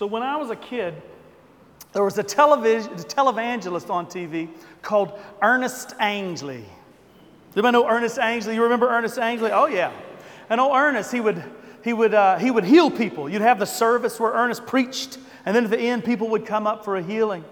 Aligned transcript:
So 0.00 0.06
when 0.06 0.22
I 0.22 0.38
was 0.38 0.48
a 0.48 0.56
kid, 0.56 0.94
there 1.92 2.02
was 2.02 2.16
a 2.16 2.22
television, 2.22 2.90
a 2.90 2.96
televangelist 2.96 3.90
on 3.90 4.06
TV 4.06 4.48
called 4.80 5.12
Ernest 5.42 5.94
Angley. 5.98 6.64
Anybody 7.52 7.72
know 7.72 7.86
Ernest 7.86 8.18
Angley? 8.18 8.54
You 8.54 8.62
remember 8.62 8.88
Ernest 8.88 9.18
Angley? 9.18 9.50
Oh 9.52 9.66
yeah. 9.66 9.92
And 10.48 10.58
oh 10.58 10.74
Ernest, 10.74 11.12
he 11.12 11.20
would 11.20 11.44
he 11.84 11.92
would 11.92 12.14
uh, 12.14 12.38
he 12.38 12.50
would 12.50 12.64
heal 12.64 12.90
people. 12.90 13.28
You'd 13.28 13.42
have 13.42 13.58
the 13.58 13.66
service 13.66 14.18
where 14.18 14.32
Ernest 14.32 14.64
preached, 14.64 15.18
and 15.44 15.54
then 15.54 15.64
at 15.64 15.70
the 15.70 15.78
end, 15.78 16.02
people 16.02 16.28
would 16.28 16.46
come 16.46 16.66
up 16.66 16.82
for 16.82 16.96
a 16.96 17.02
healing. 17.02 17.44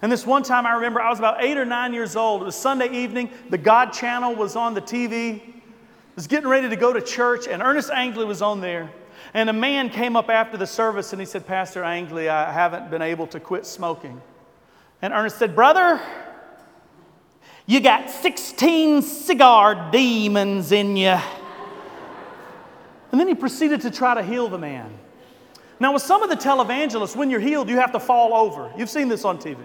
And 0.00 0.10
this 0.10 0.26
one 0.26 0.42
time, 0.42 0.64
I 0.64 0.72
remember 0.76 1.02
I 1.02 1.10
was 1.10 1.18
about 1.18 1.44
eight 1.44 1.58
or 1.58 1.66
nine 1.66 1.92
years 1.92 2.16
old. 2.16 2.40
It 2.40 2.46
was 2.46 2.56
Sunday 2.56 2.90
evening. 2.92 3.28
The 3.50 3.58
God 3.58 3.92
Channel 3.92 4.34
was 4.34 4.56
on 4.56 4.72
the 4.72 4.80
TV. 4.80 5.42
I 5.42 5.52
was 6.16 6.28
getting 6.28 6.48
ready 6.48 6.70
to 6.70 6.76
go 6.76 6.94
to 6.94 7.02
church, 7.02 7.46
and 7.46 7.60
Ernest 7.60 7.90
Angley 7.90 8.24
was 8.24 8.40
on 8.40 8.62
there. 8.62 8.90
And 9.34 9.50
a 9.50 9.52
man 9.52 9.90
came 9.90 10.14
up 10.14 10.30
after 10.30 10.56
the 10.56 10.66
service 10.66 11.12
and 11.12 11.20
he 11.20 11.26
said, 11.26 11.44
Pastor 11.44 11.82
Angley, 11.82 12.28
I 12.28 12.52
haven't 12.52 12.88
been 12.88 13.02
able 13.02 13.26
to 13.28 13.40
quit 13.40 13.66
smoking. 13.66 14.22
And 15.02 15.12
Ernest 15.12 15.38
said, 15.38 15.56
Brother, 15.56 16.00
you 17.66 17.80
got 17.80 18.10
16 18.10 19.02
cigar 19.02 19.90
demons 19.90 20.70
in 20.70 20.96
you. 20.96 21.18
And 23.10 23.20
then 23.20 23.26
he 23.26 23.34
proceeded 23.34 23.80
to 23.82 23.90
try 23.90 24.14
to 24.14 24.22
heal 24.22 24.48
the 24.48 24.58
man. 24.58 24.96
Now, 25.80 25.92
with 25.92 26.02
some 26.02 26.22
of 26.22 26.30
the 26.30 26.36
televangelists, 26.36 27.16
when 27.16 27.28
you're 27.28 27.40
healed, 27.40 27.68
you 27.68 27.76
have 27.76 27.92
to 27.92 28.00
fall 28.00 28.34
over. 28.34 28.72
You've 28.76 28.90
seen 28.90 29.08
this 29.08 29.24
on 29.24 29.38
TV. 29.38 29.58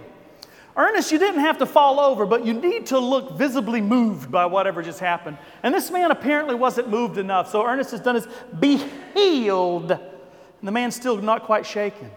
Ernest, 0.78 1.12
you 1.12 1.20
didn't 1.20 1.42
have 1.42 1.58
to 1.58 1.66
fall 1.66 2.00
over, 2.00 2.26
but 2.26 2.46
you 2.46 2.54
need 2.54 2.86
to 2.88 3.00
look 3.00 3.38
visibly 3.38 3.82
moved 3.82 4.32
by 4.32 4.46
whatever 4.46 4.82
just 4.82 5.00
happened. 5.00 5.38
And 5.64 5.74
this 5.74 5.92
man 5.92 6.12
apparently 6.12 6.56
wasn't 6.56 6.90
moved 6.90 7.18
enough. 7.18 7.52
So 7.52 7.66
Ernest 7.66 7.92
has 7.92 8.00
done 8.00 8.16
his 8.16 8.28
be 8.60 8.78
healed. 9.14 9.92
And 9.92 10.68
the 10.68 10.72
man's 10.72 10.96
still 10.96 11.18
not 11.18 11.44
quite 11.44 11.66
shaken. 11.66 12.12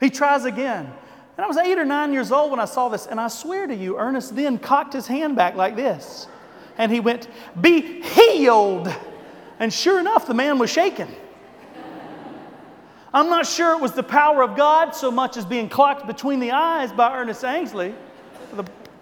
He 0.00 0.10
tries 0.10 0.44
again. 0.44 0.92
And 1.36 1.44
I 1.44 1.46
was 1.46 1.56
eight 1.56 1.78
or 1.78 1.84
nine 1.84 2.12
years 2.12 2.32
old 2.32 2.50
when 2.50 2.60
I 2.60 2.64
saw 2.64 2.88
this. 2.88 3.06
And 3.06 3.20
I 3.20 3.28
swear 3.28 3.66
to 3.66 3.74
you, 3.74 3.96
Ernest 3.96 4.34
then 4.34 4.58
cocked 4.58 4.92
his 4.92 5.06
hand 5.06 5.36
back 5.36 5.54
like 5.54 5.76
this. 5.76 6.26
And 6.76 6.92
he 6.92 7.00
went, 7.00 7.28
Be 7.60 8.02
healed. 8.02 8.92
And 9.58 9.72
sure 9.72 9.98
enough, 9.98 10.26
the 10.26 10.34
man 10.34 10.58
was 10.58 10.70
shaken. 10.70 11.08
I'm 13.12 13.30
not 13.30 13.46
sure 13.46 13.72
it 13.72 13.80
was 13.80 13.92
the 13.92 14.02
power 14.02 14.42
of 14.42 14.56
God 14.56 14.94
so 14.94 15.10
much 15.10 15.36
as 15.36 15.46
being 15.46 15.68
clocked 15.68 16.06
between 16.06 16.40
the 16.40 16.50
eyes 16.50 16.92
by 16.92 17.16
Ernest 17.16 17.42
Angley, 17.42 17.94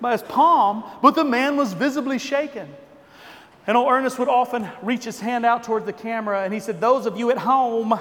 by 0.01 0.13
his 0.13 0.23
palm, 0.23 0.85
but 1.03 1.15
the 1.15 1.25
man 1.25 1.57
was 1.57 1.73
visibly 1.73 2.19
shaken. 2.19 2.69
And 3.67 3.77
old 3.77 3.91
Ernest 3.91 4.19
would 4.21 4.29
often 4.29 4.69
reach 4.81 5.05
his 5.05 5.19
hand 5.19 5.45
out 5.45 5.65
toward 5.65 5.87
the 5.87 5.93
camera 5.93 6.45
and 6.45 6.55
he 6.55 6.61
said, 6.61 6.81
Those 6.81 7.07
of 7.07 7.19
you 7.19 7.31
at 7.33 7.39
home, 7.39 7.99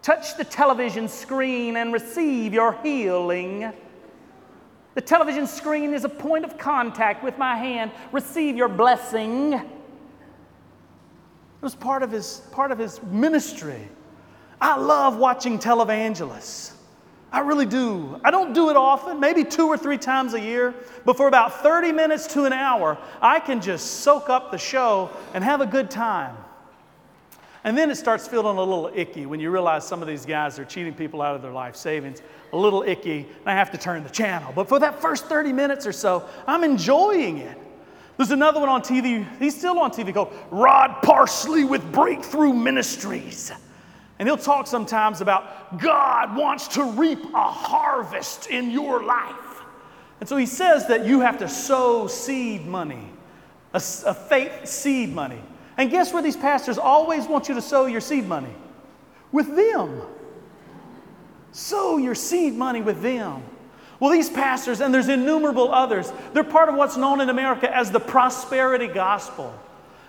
touch 0.00 0.38
the 0.38 0.44
television 0.44 1.06
screen 1.06 1.76
and 1.76 1.92
receive 1.92 2.54
your 2.54 2.72
healing. 2.82 3.70
The 4.94 5.02
television 5.02 5.46
screen 5.46 5.92
is 5.92 6.04
a 6.04 6.08
point 6.08 6.46
of 6.46 6.56
contact 6.56 7.22
with 7.22 7.36
my 7.36 7.56
hand. 7.56 7.90
Receive 8.10 8.56
your 8.56 8.68
blessing. 8.68 9.52
It 9.52 9.66
was 11.60 11.74
part 11.74 12.02
of 12.02 12.10
his, 12.10 12.42
part 12.50 12.72
of 12.72 12.78
his 12.78 13.02
ministry. 13.02 13.86
I 14.60 14.76
love 14.76 15.16
watching 15.16 15.58
televangelists. 15.58 16.72
I 17.32 17.40
really 17.40 17.66
do. 17.66 18.20
I 18.24 18.30
don't 18.30 18.52
do 18.52 18.70
it 18.70 18.76
often, 18.76 19.20
maybe 19.20 19.44
two 19.44 19.68
or 19.68 19.78
three 19.78 19.98
times 19.98 20.34
a 20.34 20.40
year, 20.40 20.74
but 21.04 21.16
for 21.16 21.28
about 21.28 21.62
30 21.62 21.92
minutes 21.92 22.26
to 22.34 22.44
an 22.44 22.52
hour, 22.52 22.98
I 23.22 23.38
can 23.38 23.60
just 23.60 24.00
soak 24.00 24.28
up 24.28 24.50
the 24.50 24.58
show 24.58 25.10
and 25.32 25.44
have 25.44 25.60
a 25.60 25.66
good 25.66 25.90
time. 25.90 26.36
And 27.62 27.76
then 27.76 27.90
it 27.90 27.96
starts 27.96 28.26
feeling 28.26 28.56
a 28.56 28.62
little 28.62 28.90
icky 28.94 29.26
when 29.26 29.38
you 29.38 29.50
realize 29.50 29.86
some 29.86 30.02
of 30.02 30.08
these 30.08 30.24
guys 30.24 30.58
are 30.58 30.64
cheating 30.64 30.94
people 30.94 31.22
out 31.22 31.36
of 31.36 31.42
their 31.42 31.52
life 31.52 31.76
savings. 31.76 32.20
A 32.52 32.56
little 32.56 32.82
icky, 32.82 33.28
and 33.40 33.46
I 33.46 33.52
have 33.52 33.70
to 33.72 33.78
turn 33.78 34.02
the 34.02 34.10
channel. 34.10 34.52
But 34.54 34.68
for 34.68 34.78
that 34.80 35.00
first 35.00 35.26
30 35.26 35.52
minutes 35.52 35.86
or 35.86 35.92
so, 35.92 36.26
I'm 36.46 36.64
enjoying 36.64 37.38
it. 37.38 37.56
There's 38.16 38.32
another 38.32 38.60
one 38.60 38.68
on 38.68 38.82
TV, 38.82 39.26
he's 39.38 39.56
still 39.56 39.78
on 39.78 39.90
TV 39.92 40.12
called 40.12 40.32
Rod 40.50 41.00
Parsley 41.02 41.64
with 41.64 41.92
Breakthrough 41.92 42.52
Ministries. 42.52 43.52
And 44.20 44.28
he'll 44.28 44.36
talk 44.36 44.66
sometimes 44.66 45.22
about 45.22 45.78
God 45.78 46.36
wants 46.36 46.68
to 46.68 46.84
reap 46.84 47.24
a 47.32 47.50
harvest 47.50 48.48
in 48.48 48.70
your 48.70 49.02
life. 49.02 49.62
And 50.20 50.28
so 50.28 50.36
he 50.36 50.44
says 50.44 50.86
that 50.88 51.06
you 51.06 51.20
have 51.20 51.38
to 51.38 51.48
sow 51.48 52.06
seed 52.06 52.66
money, 52.66 53.08
a, 53.72 53.78
a 53.78 54.14
faith 54.14 54.66
seed 54.66 55.14
money. 55.14 55.40
And 55.78 55.90
guess 55.90 56.12
where 56.12 56.22
these 56.22 56.36
pastors 56.36 56.76
always 56.76 57.26
want 57.26 57.48
you 57.48 57.54
to 57.54 57.62
sow 57.62 57.86
your 57.86 58.02
seed 58.02 58.26
money? 58.26 58.52
With 59.32 59.56
them. 59.56 60.02
Sow 61.52 61.96
your 61.96 62.14
seed 62.14 62.52
money 62.52 62.82
with 62.82 63.00
them. 63.00 63.42
Well, 64.00 64.10
these 64.10 64.28
pastors, 64.28 64.82
and 64.82 64.92
there's 64.92 65.08
innumerable 65.08 65.72
others, 65.72 66.12
they're 66.34 66.44
part 66.44 66.68
of 66.68 66.74
what's 66.74 66.98
known 66.98 67.22
in 67.22 67.30
America 67.30 67.74
as 67.74 67.90
the 67.90 68.00
prosperity 68.00 68.86
gospel. 68.86 69.58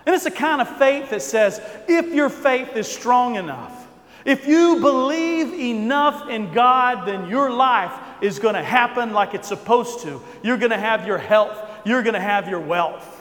And 0.06 0.14
it's 0.14 0.26
a 0.26 0.32
kind 0.32 0.60
of 0.60 0.78
faith 0.78 1.12
that 1.12 1.22
says 1.22 1.62
if 1.88 2.14
your 2.14 2.28
faith 2.28 2.76
is 2.76 2.92
strong 2.92 3.36
enough, 3.36 3.81
if 4.26 4.48
you 4.48 4.80
believe 4.80 5.54
enough 5.54 6.30
in 6.30 6.54
God, 6.54 7.08
then 7.08 7.30
your 7.30 7.52
life 7.52 7.94
is 8.22 8.40
going 8.40 8.56
to 8.56 8.64
happen 8.64 9.14
like 9.14 9.34
it's 9.34 9.48
supposed 9.48 10.02
to. 10.02 10.22
You're 10.44 10.58
going 10.58 10.72
to 10.72 10.78
have 10.78 11.08
your 11.08 11.18
health, 11.18 11.58
you're 11.86 12.04
going 12.04 12.14
to 12.14 12.20
have 12.20 12.48
your 12.48 12.59
wealth. 12.59 13.18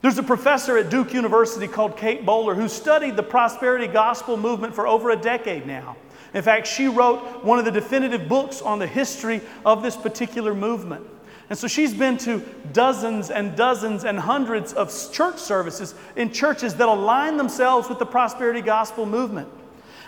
There's 0.00 0.18
a 0.18 0.22
professor 0.22 0.78
at 0.78 0.90
Duke 0.90 1.12
University 1.12 1.66
called 1.66 1.96
Kate 1.96 2.24
Bowler 2.24 2.54
who 2.54 2.68
studied 2.68 3.16
the 3.16 3.22
prosperity 3.22 3.88
gospel 3.88 4.36
movement 4.36 4.74
for 4.74 4.86
over 4.86 5.10
a 5.10 5.16
decade 5.16 5.66
now. 5.66 5.96
In 6.34 6.42
fact, 6.42 6.66
she 6.66 6.88
wrote 6.88 7.44
one 7.44 7.58
of 7.58 7.64
the 7.64 7.70
definitive 7.70 8.28
books 8.28 8.62
on 8.62 8.78
the 8.78 8.86
history 8.86 9.40
of 9.64 9.82
this 9.82 9.96
particular 9.96 10.54
movement. 10.54 11.04
And 11.50 11.58
so 11.58 11.66
she's 11.66 11.94
been 11.94 12.18
to 12.18 12.40
dozens 12.72 13.30
and 13.30 13.56
dozens 13.56 14.04
and 14.04 14.20
hundreds 14.20 14.72
of 14.74 14.92
church 15.12 15.38
services 15.38 15.94
in 16.14 16.30
churches 16.30 16.74
that 16.74 16.88
align 16.88 17.36
themselves 17.38 17.88
with 17.88 17.98
the 17.98 18.06
prosperity 18.06 18.60
gospel 18.60 19.06
movement. 19.06 19.48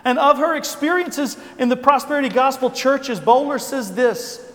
And 0.05 0.19
of 0.19 0.39
her 0.39 0.57
experiences 0.57 1.37
in 1.59 1.69
the 1.69 1.77
prosperity 1.77 2.29
gospel 2.29 2.71
churches, 2.71 3.21
Bowler 3.21 3.59
says 3.59 3.95
this. 3.95 4.47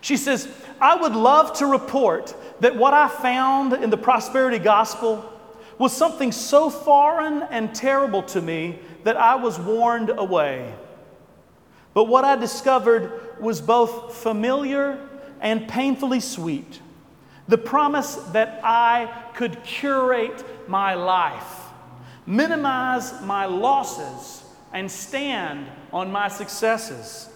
She 0.00 0.16
says, 0.16 0.48
I 0.80 0.96
would 0.96 1.14
love 1.14 1.54
to 1.58 1.66
report 1.66 2.34
that 2.60 2.76
what 2.76 2.94
I 2.94 3.08
found 3.08 3.72
in 3.72 3.90
the 3.90 3.96
prosperity 3.96 4.58
gospel 4.58 5.32
was 5.78 5.96
something 5.96 6.32
so 6.32 6.70
foreign 6.70 7.42
and 7.44 7.74
terrible 7.74 8.22
to 8.24 8.40
me 8.40 8.78
that 9.04 9.16
I 9.16 9.36
was 9.36 9.58
warned 9.58 10.10
away. 10.10 10.74
But 11.94 12.04
what 12.04 12.24
I 12.24 12.36
discovered 12.36 13.40
was 13.40 13.60
both 13.60 14.16
familiar 14.16 14.98
and 15.40 15.68
painfully 15.68 16.20
sweet. 16.20 16.80
The 17.46 17.58
promise 17.58 18.16
that 18.32 18.60
I 18.62 19.10
could 19.34 19.62
curate 19.64 20.44
my 20.68 20.94
life, 20.94 21.60
minimize 22.26 23.20
my 23.22 23.46
losses, 23.46 24.44
and 24.72 24.90
stand 24.90 25.66
on 25.92 26.12
my 26.12 26.28
successes. 26.28 27.28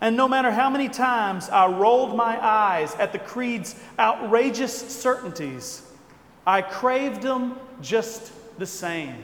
And 0.00 0.16
no 0.16 0.28
matter 0.28 0.50
how 0.50 0.68
many 0.68 0.88
times 0.88 1.48
I 1.48 1.66
rolled 1.66 2.16
my 2.16 2.38
eyes 2.44 2.94
at 2.96 3.12
the 3.12 3.18
creed's 3.18 3.74
outrageous 3.98 4.76
certainties, 4.76 5.82
I 6.46 6.62
craved 6.62 7.22
them 7.22 7.58
just 7.80 8.32
the 8.58 8.66
same. 8.66 9.16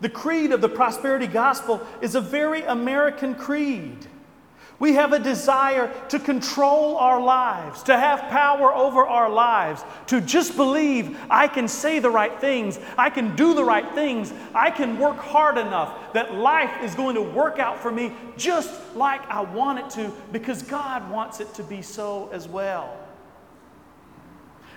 The 0.00 0.08
creed 0.10 0.52
of 0.52 0.60
the 0.60 0.68
prosperity 0.68 1.26
gospel 1.26 1.80
is 2.02 2.14
a 2.14 2.20
very 2.20 2.62
American 2.62 3.34
creed. 3.34 4.06
We 4.78 4.94
have 4.94 5.12
a 5.12 5.18
desire 5.18 5.92
to 6.08 6.18
control 6.18 6.96
our 6.96 7.20
lives, 7.20 7.84
to 7.84 7.96
have 7.96 8.20
power 8.30 8.74
over 8.74 9.06
our 9.06 9.30
lives, 9.30 9.84
to 10.08 10.20
just 10.20 10.56
believe 10.56 11.16
I 11.30 11.46
can 11.46 11.68
say 11.68 12.00
the 12.00 12.10
right 12.10 12.40
things, 12.40 12.80
I 12.98 13.08
can 13.10 13.36
do 13.36 13.54
the 13.54 13.64
right 13.64 13.88
things, 13.94 14.32
I 14.52 14.70
can 14.70 14.98
work 14.98 15.18
hard 15.18 15.58
enough 15.58 16.12
that 16.12 16.34
life 16.34 16.82
is 16.82 16.94
going 16.94 17.14
to 17.14 17.22
work 17.22 17.58
out 17.58 17.78
for 17.78 17.92
me 17.92 18.12
just 18.36 18.72
like 18.96 19.22
I 19.30 19.42
want 19.42 19.78
it 19.78 19.90
to 19.90 20.12
because 20.32 20.62
God 20.62 21.08
wants 21.08 21.38
it 21.38 21.54
to 21.54 21.62
be 21.62 21.80
so 21.80 22.28
as 22.32 22.48
well. 22.48 22.98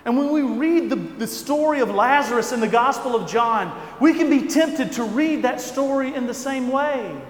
And 0.04 0.16
when 0.16 0.30
we 0.30 0.42
read 0.42 0.90
the, 0.90 0.96
the 0.96 1.26
story 1.26 1.80
of 1.80 1.90
Lazarus 1.90 2.52
in 2.52 2.60
the 2.60 2.68
Gospel 2.68 3.16
of 3.16 3.28
John, 3.28 3.78
we 4.00 4.14
can 4.14 4.30
be 4.30 4.46
tempted 4.46 4.92
to 4.92 5.02
read 5.02 5.42
that 5.42 5.60
story 5.60 6.14
in 6.14 6.26
the 6.26 6.34
same 6.34 6.68
way. 6.70 7.20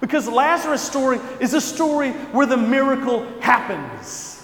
Because 0.00 0.26
Lazarus' 0.26 0.82
story 0.82 1.20
is 1.40 1.54
a 1.54 1.60
story 1.60 2.10
where 2.32 2.46
the 2.46 2.56
miracle 2.56 3.26
happens. 3.40 4.36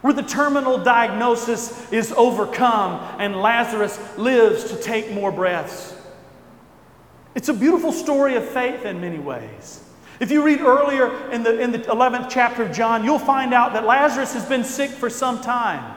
Where 0.00 0.12
the 0.12 0.22
terminal 0.22 0.78
diagnosis 0.82 1.92
is 1.92 2.12
overcome 2.12 3.00
and 3.18 3.36
Lazarus 3.36 3.98
lives 4.18 4.64
to 4.64 4.76
take 4.76 5.12
more 5.12 5.30
breaths. 5.30 5.94
It's 7.34 7.48
a 7.48 7.54
beautiful 7.54 7.92
story 7.92 8.34
of 8.34 8.44
faith 8.44 8.84
in 8.84 9.00
many 9.00 9.18
ways. 9.18 9.84
If 10.18 10.30
you 10.30 10.42
read 10.42 10.60
earlier 10.60 11.30
in 11.30 11.42
the, 11.42 11.58
in 11.60 11.70
the 11.70 11.78
11th 11.78 12.28
chapter 12.28 12.64
of 12.64 12.72
John, 12.72 13.04
you'll 13.04 13.18
find 13.18 13.54
out 13.54 13.72
that 13.74 13.86
Lazarus 13.86 14.34
has 14.34 14.44
been 14.44 14.64
sick 14.64 14.90
for 14.90 15.08
some 15.08 15.40
time. 15.40 15.96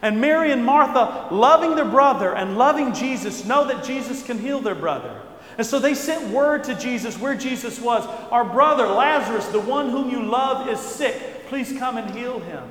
And 0.00 0.20
Mary 0.20 0.52
and 0.52 0.64
Martha, 0.64 1.34
loving 1.34 1.74
their 1.74 1.84
brother 1.84 2.34
and 2.34 2.56
loving 2.56 2.94
Jesus, 2.94 3.44
know 3.44 3.66
that 3.66 3.82
Jesus 3.84 4.22
can 4.22 4.38
heal 4.38 4.60
their 4.60 4.76
brother. 4.76 5.20
And 5.58 5.66
so 5.66 5.80
they 5.80 5.94
sent 5.94 6.32
word 6.32 6.64
to 6.64 6.74
Jesus 6.76 7.18
where 7.18 7.34
Jesus 7.34 7.80
was. 7.80 8.06
Our 8.30 8.44
brother 8.44 8.86
Lazarus, 8.86 9.46
the 9.48 9.60
one 9.60 9.90
whom 9.90 10.08
you 10.08 10.22
love, 10.22 10.68
is 10.68 10.78
sick. 10.78 11.46
Please 11.48 11.76
come 11.76 11.96
and 11.96 12.08
heal 12.16 12.38
him. 12.38 12.62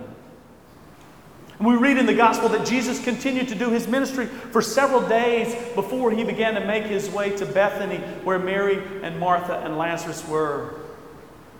And 1.60 1.68
we 1.68 1.76
read 1.76 1.98
in 1.98 2.06
the 2.06 2.14
gospel 2.14 2.48
that 2.50 2.66
Jesus 2.66 3.04
continued 3.04 3.50
to 3.50 3.56
do 3.56 3.70
his 3.72 3.88
ministry 3.88 4.28
for 4.28 4.62
several 4.62 5.06
days 5.08 5.54
before 5.74 6.12
he 6.12 6.24
began 6.24 6.54
to 6.54 6.66
make 6.66 6.86
his 6.86 7.10
way 7.10 7.36
to 7.36 7.46
Bethany, 7.46 7.98
where 8.24 8.40
Mary 8.40 8.82
and 9.04 9.20
Martha 9.20 9.60
and 9.66 9.78
Lazarus 9.78 10.26
were. 10.28 10.76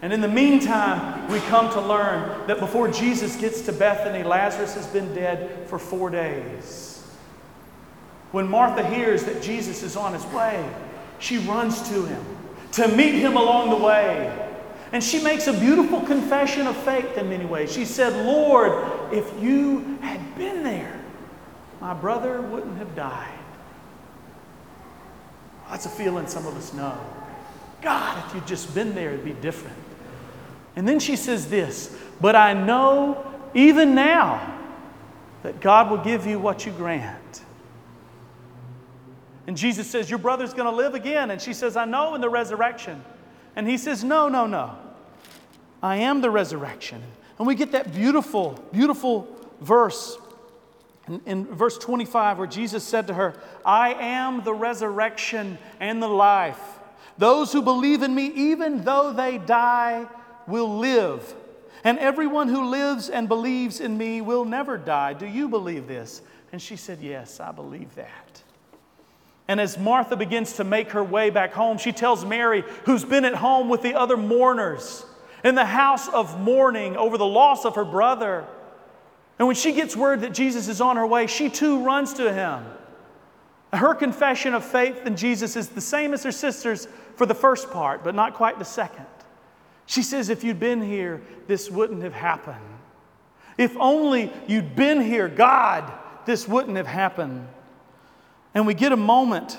And 0.02 0.14
in 0.14 0.22
the 0.22 0.28
meantime, 0.28 1.28
we 1.30 1.40
come 1.42 1.70
to 1.74 1.82
learn 1.82 2.48
that 2.48 2.60
before 2.60 2.88
Jesus 2.88 3.36
gets 3.36 3.62
to 3.64 3.74
Bethany, 3.74 4.24
Lazarus 4.24 4.76
has 4.76 4.86
been 4.88 5.14
dead 5.14 5.68
for 5.68 5.80
four 5.80 6.10
days. 6.10 7.04
When 8.32 8.48
Martha 8.48 8.88
hears 8.88 9.24
that 9.24 9.42
Jesus 9.42 9.82
is 9.84 9.96
on 9.98 10.14
his 10.14 10.26
way, 10.28 10.64
she 11.20 11.38
runs 11.40 11.88
to 11.90 12.06
him 12.06 12.24
to 12.74 12.88
meet 12.90 13.16
him 13.16 13.36
along 13.38 13.70
the 13.70 13.76
way. 13.76 14.46
And 14.92 15.04
she 15.04 15.22
makes 15.22 15.48
a 15.48 15.54
beautiful 15.54 16.02
confession 16.02 16.68
of 16.68 16.78
faith 16.78 17.18
in 17.18 17.30
many 17.30 17.46
ways. 17.46 17.72
She 17.72 17.86
said, 17.86 18.26
Lord, 18.26 19.14
if 19.14 19.30
you 19.42 19.98
had 20.02 20.38
been 20.38 20.64
there, 20.64 21.02
my 21.82 21.94
brother 21.94 22.42
wouldn't 22.42 22.78
have 22.78 22.96
died. 22.96 23.40
That's 25.70 25.86
a 25.86 25.90
feeling 25.90 26.28
some 26.28 26.46
of 26.46 26.56
us 26.56 26.74
know. 26.74 26.98
God, 27.82 28.24
if 28.26 28.36
you'd 28.36 28.48
just 28.48 28.74
been 28.74 28.96
there, 28.96 29.10
it'd 29.10 29.26
be 29.26 29.34
different. 29.34 29.78
And 30.76 30.88
then 30.88 31.00
she 31.00 31.16
says 31.16 31.50
this, 31.50 31.96
but 32.22 32.36
I 32.36 32.54
know 32.54 33.26
even 33.54 33.94
now 33.94 34.60
that 35.44 35.60
God 35.60 35.90
will 35.90 36.04
give 36.04 36.26
you 36.26 36.40
what 36.40 36.66
you 36.66 36.72
grant. 36.72 37.42
And 39.48 39.56
Jesus 39.56 39.90
says, 39.90 40.10
Your 40.10 40.20
brother's 40.20 40.54
going 40.54 40.70
to 40.70 40.76
live 40.76 40.94
again. 40.94 41.32
And 41.32 41.42
she 41.42 41.54
says, 41.54 41.78
I 41.78 41.86
know 41.86 42.14
in 42.16 42.22
the 42.22 42.30
resurrection. 42.30 43.04
And 43.56 43.68
he 43.68 43.78
says, 43.78 44.04
No, 44.04 44.28
no, 44.28 44.46
no. 44.46 44.78
I 45.82 45.98
am 45.98 46.22
the 46.22 46.30
resurrection. 46.30 47.02
And 47.40 47.48
we 47.48 47.56
get 47.56 47.72
that 47.72 47.94
beautiful, 47.94 48.62
beautiful 48.72 49.28
verse 49.62 50.18
in, 51.08 51.22
in, 51.26 51.46
verse 51.46 51.78
25 51.78 52.40
where 52.40 52.48
Jesus 52.48 52.84
said 52.84 53.08
to 53.08 53.14
her, 53.14 53.36
I 53.66 53.94
am 53.94 54.44
the 54.44 54.54
resurrection 54.54 55.58
and 55.80 56.02
the 56.02 56.08
life. 56.08 56.60
Those 57.18 57.54
who 57.54 57.62
believe 57.62 58.04
in 58.04 58.14
me, 58.14 58.28
even 58.28 58.84
though 58.84 59.14
they 59.14 59.38
die, 59.38 60.08
will 60.48 60.78
live. 60.78 61.34
And 61.84 61.98
everyone 62.00 62.50
who 62.50 62.70
lives 62.70 63.10
and 63.10 63.28
believes 63.28 63.80
in 63.80 63.98
me 63.98 64.22
will 64.22 64.46
never 64.46 64.78
die. 64.78 65.14
Do 65.14 65.26
you 65.26 65.48
believe 65.48 65.88
this? 65.88 66.22
And 66.52 66.62
she 66.62 66.76
said, 66.76 67.00
Yes, 67.02 67.40
I 67.40 67.52
believe 67.52 67.94
that. 67.96 68.42
And 69.48 69.62
as 69.62 69.78
Martha 69.78 70.18
begins 70.18 70.54
to 70.54 70.64
make 70.64 70.92
her 70.92 71.04
way 71.04 71.30
back 71.30 71.54
home, 71.54 71.78
she 71.78 71.92
tells 71.92 72.26
Mary, 72.26 72.64
who's 72.86 73.06
been 73.06 73.24
at 73.26 73.36
home 73.36 73.70
with 73.70 73.82
the 73.82 73.94
other 73.94 74.18
mourners 74.18 75.06
in 75.44 75.56
the 75.56 75.66
house 75.66 76.10
of 76.10 76.40
mourning 76.40 76.98
over 76.98 77.18
the 77.18 77.26
loss 77.26 77.64
of 77.64 77.76
her 77.76 77.86
brother. 77.86 78.46
And 79.40 79.48
when 79.48 79.56
she 79.56 79.72
gets 79.72 79.96
word 79.96 80.22
that 80.22 80.34
Jesus 80.34 80.68
is 80.68 80.82
on 80.82 80.98
her 80.98 81.08
way, 81.08 81.28
she 81.28 81.50
too 81.50 81.84
runs 81.84 82.14
to 82.16 82.34
him. 82.34 82.66
Her 83.72 83.94
confession 83.94 84.54
of 84.54 84.66
faith 84.66 85.06
in 85.06 85.16
Jesus 85.16 85.56
is 85.56 85.70
the 85.70 85.82
same 85.82 86.14
as 86.14 86.24
her 86.24 86.32
sister's 86.32 86.88
for 87.16 87.26
the 87.26 87.36
first 87.36 87.72
part, 87.72 88.04
but 88.04 88.16
not 88.16 88.34
quite 88.34 88.60
the 88.60 88.66
second. 88.66 89.06
She 89.86 90.04
says, 90.04 90.30
If 90.30 90.44
you'd 90.44 90.60
been 90.60 90.82
here, 90.82 91.22
this 91.48 91.70
wouldn't 91.70 92.04
have 92.04 92.14
happened. 92.14 92.58
If 93.58 93.76
only 93.78 94.32
you'd 94.48 94.76
been 94.76 95.02
here, 95.02 95.28
God, 95.28 95.92
this 96.26 96.48
wouldn't 96.48 96.78
have 96.78 96.88
happened. 96.88 97.48
And 98.58 98.66
we 98.66 98.74
get 98.74 98.92
a 98.92 98.98
moment 98.98 99.56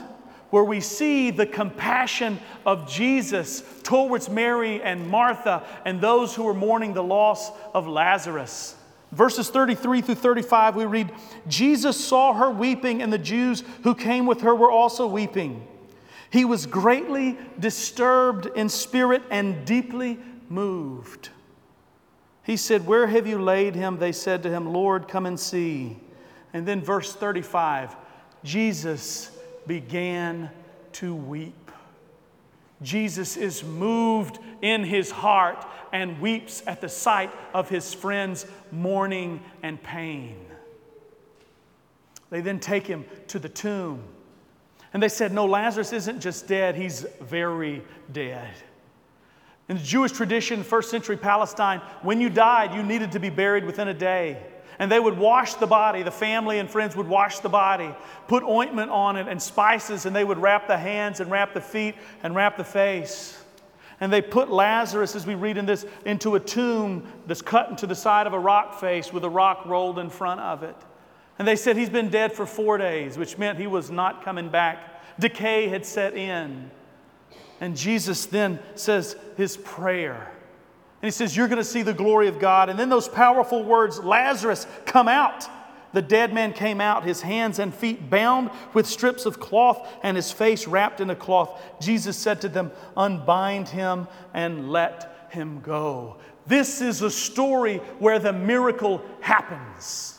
where 0.50 0.64
we 0.64 0.80
see 0.80 1.30
the 1.30 1.46
compassion 1.46 2.40
of 2.66 2.90
Jesus 2.90 3.62
towards 3.84 4.28
Mary 4.28 4.82
and 4.82 5.08
Martha 5.08 5.64
and 5.84 6.00
those 6.00 6.34
who 6.34 6.42
were 6.42 6.52
mourning 6.52 6.94
the 6.94 7.02
loss 7.04 7.52
of 7.74 7.86
Lazarus. 7.86 8.74
Verses 9.12 9.50
33 9.50 10.00
through 10.00 10.16
35, 10.16 10.74
we 10.74 10.84
read 10.84 11.12
Jesus 11.46 12.04
saw 12.04 12.32
her 12.32 12.50
weeping, 12.50 13.00
and 13.00 13.12
the 13.12 13.18
Jews 13.18 13.62
who 13.84 13.94
came 13.94 14.26
with 14.26 14.40
her 14.40 14.52
were 14.52 14.72
also 14.72 15.06
weeping. 15.06 15.64
He 16.32 16.44
was 16.44 16.66
greatly 16.66 17.38
disturbed 17.60 18.46
in 18.56 18.68
spirit 18.68 19.22
and 19.30 19.64
deeply 19.64 20.18
moved. 20.48 21.28
He 22.42 22.56
said, 22.56 22.84
Where 22.84 23.06
have 23.06 23.28
you 23.28 23.40
laid 23.40 23.76
him? 23.76 23.98
They 23.98 24.10
said 24.10 24.42
to 24.42 24.50
him, 24.50 24.72
Lord, 24.72 25.06
come 25.06 25.24
and 25.24 25.38
see. 25.38 25.98
And 26.52 26.66
then, 26.66 26.80
verse 26.80 27.14
35 27.14 27.94
Jesus 28.44 29.30
began 29.66 30.50
to 30.92 31.14
weep. 31.14 31.54
Jesus 32.82 33.36
is 33.36 33.64
moved 33.64 34.38
in 34.62 34.84
his 34.84 35.10
heart 35.10 35.66
and 35.92 36.20
weeps 36.20 36.62
at 36.66 36.80
the 36.80 36.88
sight 36.88 37.32
of 37.52 37.68
his 37.68 37.92
friends' 37.92 38.46
mourning 38.70 39.42
and 39.62 39.82
pain. 39.82 40.36
They 42.30 42.40
then 42.40 42.60
take 42.60 42.86
him 42.86 43.04
to 43.28 43.38
the 43.38 43.48
tomb. 43.48 44.02
And 44.92 45.02
they 45.02 45.08
said, 45.08 45.32
No, 45.32 45.46
Lazarus 45.46 45.92
isn't 45.92 46.20
just 46.20 46.46
dead, 46.46 46.76
he's 46.76 47.06
very 47.20 47.82
dead. 48.12 48.54
In 49.68 49.76
the 49.76 49.82
Jewish 49.82 50.12
tradition, 50.12 50.62
first 50.62 50.90
century 50.90 51.16
Palestine, 51.16 51.80
when 52.02 52.20
you 52.20 52.30
died, 52.30 52.74
you 52.74 52.82
needed 52.82 53.12
to 53.12 53.20
be 53.20 53.28
buried 53.28 53.64
within 53.64 53.88
a 53.88 53.94
day. 53.94 54.42
And 54.78 54.92
they 54.92 55.00
would 55.00 55.18
wash 55.18 55.54
the 55.54 55.66
body, 55.66 56.02
the 56.02 56.10
family 56.10 56.60
and 56.60 56.70
friends 56.70 56.94
would 56.94 57.08
wash 57.08 57.40
the 57.40 57.48
body, 57.48 57.92
put 58.28 58.44
ointment 58.44 58.90
on 58.92 59.16
it 59.16 59.26
and 59.26 59.42
spices, 59.42 60.06
and 60.06 60.14
they 60.14 60.22
would 60.22 60.38
wrap 60.38 60.68
the 60.68 60.78
hands 60.78 61.18
and 61.18 61.30
wrap 61.30 61.52
the 61.52 61.60
feet 61.60 61.96
and 62.22 62.34
wrap 62.34 62.56
the 62.56 62.64
face. 62.64 63.42
And 64.00 64.12
they 64.12 64.22
put 64.22 64.48
Lazarus, 64.48 65.16
as 65.16 65.26
we 65.26 65.34
read 65.34 65.58
in 65.58 65.66
this, 65.66 65.84
into 66.04 66.36
a 66.36 66.40
tomb 66.40 67.12
that's 67.26 67.42
cut 67.42 67.68
into 67.68 67.86
the 67.86 67.96
side 67.96 68.28
of 68.28 68.32
a 68.32 68.38
rock 68.38 68.78
face 68.78 69.12
with 69.12 69.24
a 69.24 69.30
rock 69.30 69.66
rolled 69.66 69.98
in 69.98 70.08
front 70.10 70.40
of 70.40 70.62
it. 70.62 70.76
And 71.38 71.46
they 71.46 71.56
said 71.56 71.76
he's 71.76 71.90
been 71.90 72.08
dead 72.08 72.32
for 72.32 72.46
four 72.46 72.78
days, 72.78 73.18
which 73.18 73.38
meant 73.38 73.58
he 73.58 73.66
was 73.66 73.90
not 73.90 74.24
coming 74.24 74.48
back. 74.48 75.02
Decay 75.18 75.68
had 75.68 75.84
set 75.84 76.16
in. 76.16 76.70
And 77.60 77.76
Jesus 77.76 78.26
then 78.26 78.60
says 78.76 79.16
his 79.36 79.56
prayer. 79.56 80.32
And 81.00 81.06
he 81.06 81.10
says, 81.12 81.36
You're 81.36 81.48
going 81.48 81.58
to 81.58 81.64
see 81.64 81.82
the 81.82 81.94
glory 81.94 82.28
of 82.28 82.38
God. 82.38 82.68
And 82.68 82.78
then 82.78 82.88
those 82.88 83.08
powerful 83.08 83.62
words, 83.62 83.98
Lazarus, 84.00 84.66
come 84.84 85.08
out. 85.08 85.48
The 85.92 86.02
dead 86.02 86.34
man 86.34 86.52
came 86.52 86.80
out, 86.80 87.04
his 87.04 87.22
hands 87.22 87.58
and 87.58 87.74
feet 87.74 88.10
bound 88.10 88.50
with 88.74 88.86
strips 88.86 89.24
of 89.24 89.40
cloth 89.40 89.88
and 90.02 90.16
his 90.16 90.30
face 90.30 90.66
wrapped 90.66 91.00
in 91.00 91.08
a 91.08 91.16
cloth. 91.16 91.60
Jesus 91.80 92.16
said 92.16 92.42
to 92.42 92.48
them, 92.48 92.72
Unbind 92.96 93.68
him 93.68 94.06
and 94.34 94.70
let 94.70 95.28
him 95.30 95.60
go. 95.60 96.16
This 96.46 96.80
is 96.80 97.02
a 97.02 97.10
story 97.10 97.78
where 97.98 98.18
the 98.18 98.32
miracle 98.32 99.02
happens. 99.20 100.18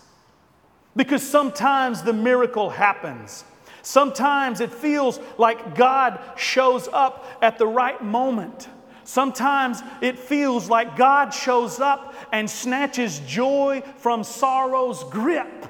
Because 0.95 1.27
sometimes 1.27 2.01
the 2.01 2.13
miracle 2.13 2.69
happens. 2.69 3.43
Sometimes 3.81 4.61
it 4.61 4.73
feels 4.73 5.19
like 5.37 5.75
God 5.75 6.19
shows 6.35 6.87
up 6.91 7.25
at 7.41 7.57
the 7.57 7.67
right 7.67 8.03
moment. 8.03 8.67
Sometimes 9.09 9.81
it 10.01 10.19
feels 10.19 10.69
like 10.69 10.95
God 10.95 11.33
shows 11.33 11.79
up 11.79 12.13
and 12.31 12.47
snatches 12.47 13.17
joy 13.25 13.81
from 13.97 14.23
sorrow's 14.23 15.03
grip. 15.05 15.65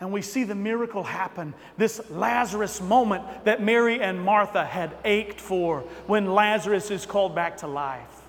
And 0.00 0.10
we 0.10 0.22
see 0.22 0.42
the 0.42 0.56
miracle 0.56 1.04
happen, 1.04 1.54
this 1.76 2.00
Lazarus 2.10 2.80
moment 2.80 3.44
that 3.44 3.62
Mary 3.62 4.00
and 4.00 4.20
Martha 4.20 4.64
had 4.64 4.96
ached 5.04 5.40
for 5.40 5.82
when 6.08 6.34
Lazarus 6.34 6.90
is 6.90 7.06
called 7.06 7.32
back 7.32 7.58
to 7.58 7.68
life. 7.68 8.22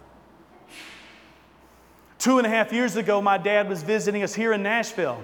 Two 2.19 2.37
and 2.37 2.45
a 2.45 2.51
half 2.51 2.71
years 2.71 2.97
ago, 2.97 3.19
my 3.19 3.39
dad 3.39 3.67
was 3.67 3.81
visiting 3.81 4.21
us 4.21 4.35
here 4.35 4.53
in 4.53 4.61
Nashville. 4.61 5.23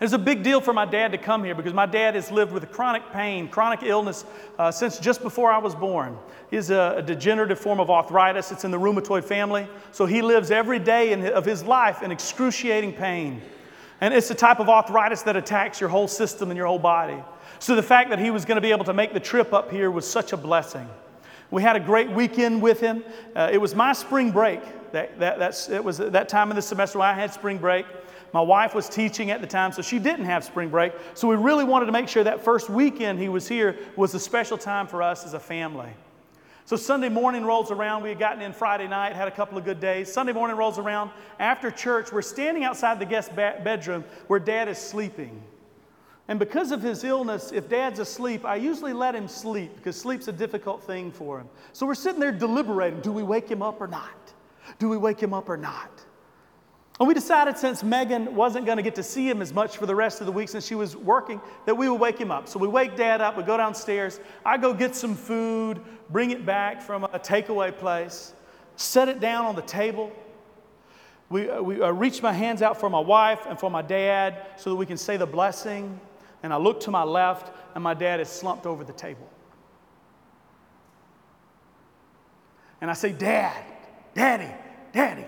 It's 0.00 0.12
a 0.12 0.18
big 0.18 0.42
deal 0.42 0.60
for 0.60 0.72
my 0.72 0.84
dad 0.84 1.12
to 1.12 1.18
come 1.18 1.44
here 1.44 1.54
because 1.54 1.72
my 1.72 1.86
dad 1.86 2.14
has 2.14 2.30
lived 2.30 2.52
with 2.52 2.70
chronic 2.72 3.12
pain, 3.12 3.48
chronic 3.48 3.80
illness 3.82 4.24
uh, 4.58 4.70
since 4.70 4.98
just 4.98 5.22
before 5.22 5.52
I 5.52 5.58
was 5.58 5.74
born. 5.74 6.18
He 6.50 6.56
has 6.56 6.70
a, 6.70 6.96
a, 6.98 7.02
degenerative 7.02 7.58
form 7.58 7.80
of 7.80 7.90
arthritis. 7.90 8.50
It's 8.50 8.64
in 8.64 8.70
the 8.70 8.78
rheumatoid 8.78 9.24
family. 9.24 9.68
So 9.92 10.06
he 10.06 10.20
lives 10.20 10.50
every 10.50 10.78
day 10.78 11.12
in, 11.12 11.26
of 11.26 11.44
his 11.44 11.62
life 11.62 12.02
in 12.02 12.10
excruciating 12.10 12.94
pain. 12.94 13.40
And 14.00 14.12
it's 14.12 14.28
the 14.28 14.34
type 14.34 14.58
of 14.58 14.68
arthritis 14.68 15.22
that 15.22 15.36
attacks 15.36 15.80
your 15.80 15.88
whole 15.88 16.08
system 16.08 16.50
and 16.50 16.56
your 16.56 16.66
whole 16.66 16.78
body. 16.78 17.22
So 17.60 17.76
the 17.76 17.82
fact 17.82 18.10
that 18.10 18.18
he 18.18 18.30
was 18.30 18.44
going 18.44 18.56
to 18.56 18.60
be 18.60 18.72
able 18.72 18.84
to 18.86 18.92
make 18.92 19.12
the 19.14 19.20
trip 19.20 19.52
up 19.52 19.70
here 19.70 19.90
was 19.90 20.10
such 20.10 20.32
a 20.32 20.36
blessing. 20.36 20.88
We 21.50 21.62
had 21.62 21.76
a 21.76 21.80
great 21.80 22.10
weekend 22.10 22.60
with 22.60 22.80
him. 22.80 23.04
Uh, 23.34 23.50
it 23.52 23.58
was 23.58 23.74
my 23.74 23.92
spring 23.92 24.32
break. 24.32 24.60
That, 24.92 25.18
that, 25.20 25.38
that's, 25.38 25.68
it 25.68 25.82
was 25.82 25.98
that 25.98 26.28
time 26.28 26.50
of 26.50 26.56
the 26.56 26.62
semester 26.62 26.98
when 26.98 27.08
I 27.08 27.14
had 27.14 27.32
spring 27.32 27.58
break. 27.58 27.86
My 28.34 28.40
wife 28.40 28.74
was 28.74 28.88
teaching 28.88 29.30
at 29.30 29.40
the 29.40 29.46
time, 29.46 29.70
so 29.70 29.80
she 29.80 30.00
didn't 30.00 30.24
have 30.24 30.42
spring 30.42 30.68
break. 30.68 30.92
So 31.14 31.28
we 31.28 31.36
really 31.36 31.62
wanted 31.62 31.86
to 31.86 31.92
make 31.92 32.08
sure 32.08 32.24
that 32.24 32.44
first 32.44 32.68
weekend 32.68 33.20
he 33.20 33.28
was 33.28 33.46
here 33.46 33.78
was 33.94 34.12
a 34.12 34.18
special 34.18 34.58
time 34.58 34.88
for 34.88 35.04
us 35.04 35.24
as 35.24 35.34
a 35.34 35.38
family. 35.38 35.90
So 36.64 36.74
Sunday 36.74 37.08
morning 37.08 37.44
rolls 37.44 37.70
around. 37.70 38.02
We 38.02 38.08
had 38.08 38.18
gotten 38.18 38.42
in 38.42 38.52
Friday 38.52 38.88
night, 38.88 39.12
had 39.12 39.28
a 39.28 39.30
couple 39.30 39.56
of 39.56 39.64
good 39.64 39.78
days. 39.78 40.12
Sunday 40.12 40.32
morning 40.32 40.56
rolls 40.56 40.80
around. 40.80 41.12
After 41.38 41.70
church, 41.70 42.10
we're 42.10 42.22
standing 42.22 42.64
outside 42.64 42.98
the 42.98 43.06
guest 43.06 43.36
bedroom 43.36 44.02
where 44.26 44.40
dad 44.40 44.66
is 44.66 44.78
sleeping. 44.78 45.40
And 46.26 46.40
because 46.40 46.72
of 46.72 46.82
his 46.82 47.04
illness, 47.04 47.52
if 47.52 47.68
dad's 47.68 48.00
asleep, 48.00 48.44
I 48.44 48.56
usually 48.56 48.94
let 48.94 49.14
him 49.14 49.28
sleep 49.28 49.76
because 49.76 49.96
sleep's 49.96 50.26
a 50.26 50.32
difficult 50.32 50.82
thing 50.82 51.12
for 51.12 51.38
him. 51.38 51.48
So 51.72 51.86
we're 51.86 51.94
sitting 51.94 52.18
there 52.18 52.32
deliberating 52.32 53.00
do 53.00 53.12
we 53.12 53.22
wake 53.22 53.48
him 53.48 53.62
up 53.62 53.80
or 53.80 53.86
not? 53.86 54.32
Do 54.80 54.88
we 54.88 54.96
wake 54.96 55.20
him 55.20 55.32
up 55.32 55.48
or 55.48 55.56
not? 55.56 56.04
And 57.00 57.08
we 57.08 57.14
decided 57.14 57.58
since 57.58 57.82
Megan 57.82 58.36
wasn't 58.36 58.66
going 58.66 58.76
to 58.76 58.82
get 58.82 58.94
to 58.94 59.02
see 59.02 59.28
him 59.28 59.42
as 59.42 59.52
much 59.52 59.76
for 59.76 59.86
the 59.86 59.94
rest 59.94 60.20
of 60.20 60.26
the 60.26 60.32
week 60.32 60.48
since 60.48 60.64
she 60.64 60.76
was 60.76 60.96
working, 60.96 61.40
that 61.66 61.74
we 61.74 61.88
would 61.88 62.00
wake 62.00 62.18
him 62.18 62.30
up. 62.30 62.48
So 62.48 62.58
we 62.58 62.68
wake 62.68 62.96
dad 62.96 63.20
up, 63.20 63.36
we 63.36 63.42
go 63.42 63.56
downstairs, 63.56 64.20
I 64.44 64.58
go 64.58 64.72
get 64.72 64.94
some 64.94 65.16
food, 65.16 65.80
bring 66.10 66.30
it 66.30 66.46
back 66.46 66.80
from 66.80 67.02
a 67.02 67.18
takeaway 67.18 67.76
place, 67.76 68.32
set 68.76 69.08
it 69.08 69.18
down 69.18 69.44
on 69.44 69.56
the 69.56 69.62
table. 69.62 70.12
We, 71.30 71.50
uh, 71.50 71.60
we 71.62 71.82
uh, 71.82 71.90
reach 71.90 72.22
my 72.22 72.32
hands 72.32 72.62
out 72.62 72.78
for 72.78 72.88
my 72.88 73.00
wife 73.00 73.40
and 73.48 73.58
for 73.58 73.70
my 73.70 73.82
dad 73.82 74.46
so 74.56 74.70
that 74.70 74.76
we 74.76 74.86
can 74.86 74.96
say 74.96 75.16
the 75.16 75.26
blessing 75.26 75.98
and 76.44 76.52
I 76.52 76.58
look 76.58 76.80
to 76.80 76.90
my 76.90 77.04
left, 77.04 77.56
and 77.74 77.82
my 77.82 77.94
dad 77.94 78.20
is 78.20 78.28
slumped 78.28 78.66
over 78.66 78.84
the 78.84 78.92
table. 78.92 79.26
And 82.82 82.90
I 82.90 82.94
say, 82.94 83.12
Dad, 83.12 83.64
Daddy, 84.14 84.52
Daddy. 84.92 85.24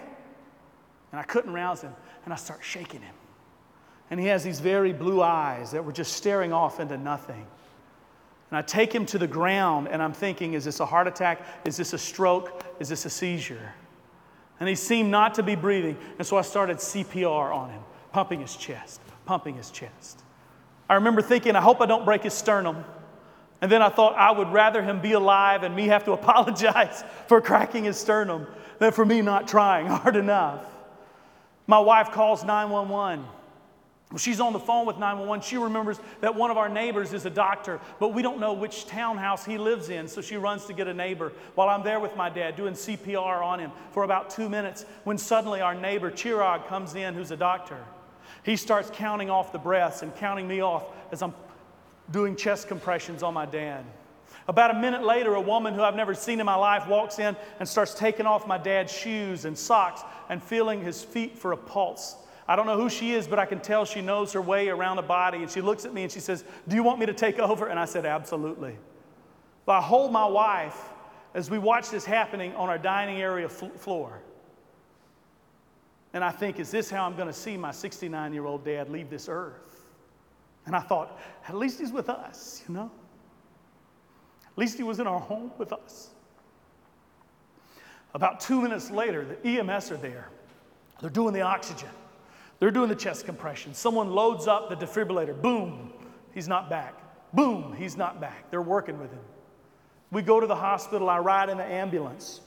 And 1.17 1.23
I 1.23 1.25
couldn't 1.25 1.55
rouse 1.55 1.81
him, 1.81 1.95
and 2.27 2.35
I 2.35 2.37
start 2.37 2.61
shaking 2.63 3.01
him. 3.01 3.15
And 4.11 4.21
he 4.21 4.27
has 4.27 4.45
these 4.45 4.61
very 4.61 4.93
blue 4.93 5.23
eyes 5.23 5.71
that 5.71 5.83
were 5.83 5.91
just 5.91 6.13
staring 6.13 6.53
off 6.53 6.79
into 6.79 6.99
nothing. 6.99 7.47
And 8.51 8.59
I 8.59 8.61
take 8.61 8.95
him 8.95 9.07
to 9.07 9.17
the 9.17 9.27
ground, 9.27 9.89
and 9.91 10.03
I'm 10.03 10.13
thinking, 10.13 10.53
is 10.53 10.67
this 10.67 10.79
a 10.81 10.85
heart 10.85 11.07
attack? 11.07 11.41
Is 11.65 11.79
this 11.79 11.95
a 11.95 11.99
stroke? 11.99 12.63
Is 12.81 12.91
this 12.91 13.07
a 13.07 13.09
seizure? 13.09 13.73
And 14.61 14.69
he 14.69 14.75
seemed 14.75 15.11
not 15.11 15.33
to 15.37 15.43
be 15.43 15.55
breathing. 15.55 15.97
And 16.19 16.27
so 16.27 16.37
I 16.37 16.43
started 16.43 16.77
CPR 16.77 17.51
on 17.51 17.71
him, 17.71 17.81
pumping 18.13 18.41
his 18.41 18.55
chest, 18.55 19.01
pumping 19.25 19.55
his 19.55 19.71
chest. 19.71 20.23
I 20.87 20.97
remember 20.97 21.23
thinking, 21.23 21.57
I 21.57 21.63
hope 21.63 21.81
I 21.81 21.87
don't 21.87 22.05
break 22.05 22.25
his 22.25 22.35
sternum. 22.35 22.85
And 23.63 23.73
then 23.73 23.81
I 23.81 23.89
thought 23.89 24.17
I 24.17 24.33
would 24.33 24.53
rather 24.53 24.83
him 24.83 25.01
be 25.01 25.13
alive 25.13 25.63
and 25.63 25.75
me 25.75 25.87
have 25.87 26.05
to 26.05 26.13
apologize 26.21 27.05
for 27.27 27.41
cracking 27.41 27.85
his 27.85 27.97
sternum 27.97 28.47
than 28.81 28.93
for 28.93 29.07
me 29.07 29.23
not 29.23 29.49
trying 29.49 29.87
hard 29.87 30.17
enough. 30.17 30.76
My 31.67 31.79
wife 31.79 32.13
calls 32.13 32.45
911. 32.45 33.25
When 34.11 34.19
she's 34.19 34.39
on 34.39 34.53
the 34.53 34.61
phone 34.61 34.87
with 34.87 34.99
911, 34.99 35.43
she 35.43 35.57
remembers 35.57 35.99
that 36.21 36.37
one 36.37 36.53
of 36.53 36.57
our 36.57 36.69
neighbors 36.69 37.13
is 37.13 37.27
a 37.27 37.31
doctor, 37.31 37.81
but 37.99 38.15
we 38.15 38.23
don't 38.23 38.39
know 38.39 38.53
which 38.53 38.87
townhouse 38.87 39.45
he 39.45 39.59
lives 39.59 39.89
in, 39.89 40.07
so 40.07 40.21
she 40.21 40.37
runs 40.37 40.65
to 40.67 40.73
get 40.73 40.87
a 40.87 40.95
neighbor. 40.95 41.33
While 41.57 41.69
I'm 41.69 41.83
there 41.83 41.99
with 41.99 42.15
my 42.15 42.31
dad 42.31 42.55
doing 42.55 42.75
CPR 42.75 43.43
on 43.43 43.59
him 43.59 43.73
for 43.91 44.05
about 44.05 44.31
two 44.31 44.49
minutes, 44.49 44.85
when 45.03 45.19
suddenly 45.19 45.61
our 45.61 45.75
neighbor, 45.75 46.13
Chirag, 46.13 46.69
comes 46.69 46.95
in, 46.95 47.15
who's 47.15 47.33
a 47.33 47.37
doctor. 47.37 47.79
He 48.45 48.55
starts 48.55 48.91
counting 48.93 49.29
off 49.29 49.51
the 49.51 49.59
breaths 49.59 50.03
and 50.03 50.15
counting 50.15 50.47
me 50.47 50.61
off 50.61 50.85
as 51.11 51.21
I'm 51.21 51.35
doing 52.13 52.37
chest 52.37 52.69
compressions 52.69 53.25
on 53.25 53.35
my 53.35 53.45
dad. 53.45 53.85
About 54.49 54.71
a 54.71 54.75
minute 54.75 55.03
later, 55.03 55.35
a 55.35 55.41
woman 55.41 55.75
who 55.75 55.83
I've 55.83 55.97
never 55.97 56.15
seen 56.15 56.39
in 56.39 56.47
my 56.47 56.55
life 56.55 56.87
walks 56.87 57.19
in 57.19 57.37
and 57.59 57.69
starts 57.69 57.95
taking 57.95 58.27
off 58.27 58.47
my 58.47 58.59
dad's 58.59 58.93
shoes 58.93 59.45
and 59.45 59.59
socks 59.59 60.03
and 60.29 60.43
feeling 60.43 60.83
his 60.83 61.03
feet 61.03 61.37
for 61.37 61.53
a 61.53 61.57
pulse. 61.57 62.17
I 62.49 62.55
don't 62.55 62.67
know 62.67 62.77
who 62.77 62.89
she 62.89 63.13
is, 63.13 63.27
but 63.27 63.41
I 63.41 63.47
can 63.47 63.59
tell 63.59 63.85
she 63.85 64.01
knows 64.01 64.33
her 64.33 64.41
way 64.41 64.69
around 64.69 64.97
the 64.97 65.03
body. 65.03 65.39
And 65.39 65.51
she 65.51 65.61
looks 65.61 65.85
at 65.85 65.93
me 65.93 66.05
and 66.05 66.13
she 66.13 66.21
says, 66.21 66.45
Do 66.69 66.77
you 66.77 66.85
want 66.85 67.01
me 67.01 67.07
to 67.07 67.13
take 67.13 67.41
over? 67.41 67.67
And 67.67 67.79
I 67.79 67.87
said, 67.87 68.07
Absolutely. 68.07 68.77
But 69.65 69.73
I 69.73 69.81
hold 69.81 70.13
my 70.13 70.25
wife 70.25 70.91
as 71.35 71.51
we 71.51 71.59
watch 71.59 71.91
this 71.91 72.05
happening 72.05 72.55
on 72.55 72.69
our 72.69 72.79
dining 72.79 73.21
area 73.21 73.49
floor. 73.49 74.23
And 76.13 76.23
I 76.23 76.31
think, 76.31 76.61
is 76.61 76.71
this 76.71 76.89
how 76.89 77.05
I'm 77.05 77.17
going 77.17 77.27
to 77.27 77.33
see 77.33 77.57
my 77.57 77.73
69 77.73 78.33
year 78.33 78.47
old 78.47 78.65
dad 78.65 78.89
leave 78.89 79.11
this 79.11 79.29
earth? 79.29 79.83
And 80.67 80.75
I 80.75 80.81
thought, 80.81 81.19
at 81.49 81.57
least 81.57 81.81
he's 81.81 81.93
with 81.93 82.09
us, 82.09 82.63
you 82.69 82.75
know? 82.75 82.91
At 84.57 84.61
least 84.61 84.79
he 84.79 84.83
was 84.83 85.01
in 85.01 85.07
our 85.07 85.21
home 85.21 85.53
with 85.59 85.71
us. 85.71 86.09
About 88.15 88.41
two 88.41 88.63
minutes 88.63 88.91
later, 88.91 89.23
the 89.23 89.47
EMS 89.47 89.91
are 89.91 89.99
there. 89.99 90.31
They're 91.03 91.11
doing 91.11 91.35
the 91.35 91.43
oxygen, 91.43 91.91
they're 92.59 92.71
doing 92.71 92.89
the 92.89 92.97
chest 92.97 93.27
compression. 93.27 93.75
Someone 93.75 94.13
loads 94.13 94.47
up 94.47 94.71
the 94.71 94.77
defibrillator. 94.77 95.41
Boom, 95.41 95.93
he's 96.33 96.49
not 96.49 96.71
back. 96.71 96.95
Boom, 97.35 97.75
he's 97.77 97.99
not 97.99 98.19
back. 98.19 98.51
They're 98.51 98.63
working 98.63 98.99
with 98.99 99.13
him. 99.13 99.21
We 100.11 100.23
go 100.23 100.41
to 100.41 100.47
the 100.47 100.57
hospital. 100.57 101.11
I 101.11 101.19
ride 101.19 101.51
in 101.51 101.59
the 101.59 101.65
ambulance. 101.65 102.41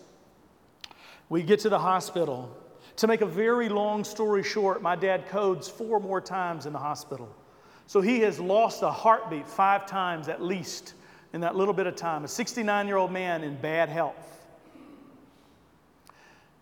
We 1.29 1.43
get 1.43 1.59
to 1.59 1.69
the 1.69 1.77
hospital. 1.77 2.57
To 2.95 3.07
make 3.07 3.21
a 3.21 3.27
very 3.27 3.69
long 3.69 4.03
story 4.03 4.41
short, 4.41 4.81
my 4.81 4.95
dad 4.95 5.27
codes 5.27 5.69
four 5.69 5.99
more 5.99 6.21
times 6.21 6.65
in 6.65 6.73
the 6.73 6.79
hospital. 6.79 7.29
So 7.85 8.01
he 8.01 8.21
has 8.21 8.39
lost 8.39 8.81
a 8.81 8.89
heartbeat 8.89 9.47
five 9.47 9.85
times 9.85 10.27
at 10.27 10.41
least 10.41 10.95
in 11.33 11.41
that 11.41 11.55
little 11.55 11.73
bit 11.73 11.87
of 11.87 11.95
time. 11.95 12.23
A 12.23 12.27
69 12.27 12.87
year 12.87 12.97
old 12.97 13.11
man 13.11 13.43
in 13.43 13.55
bad 13.55 13.89
health. 13.89 14.15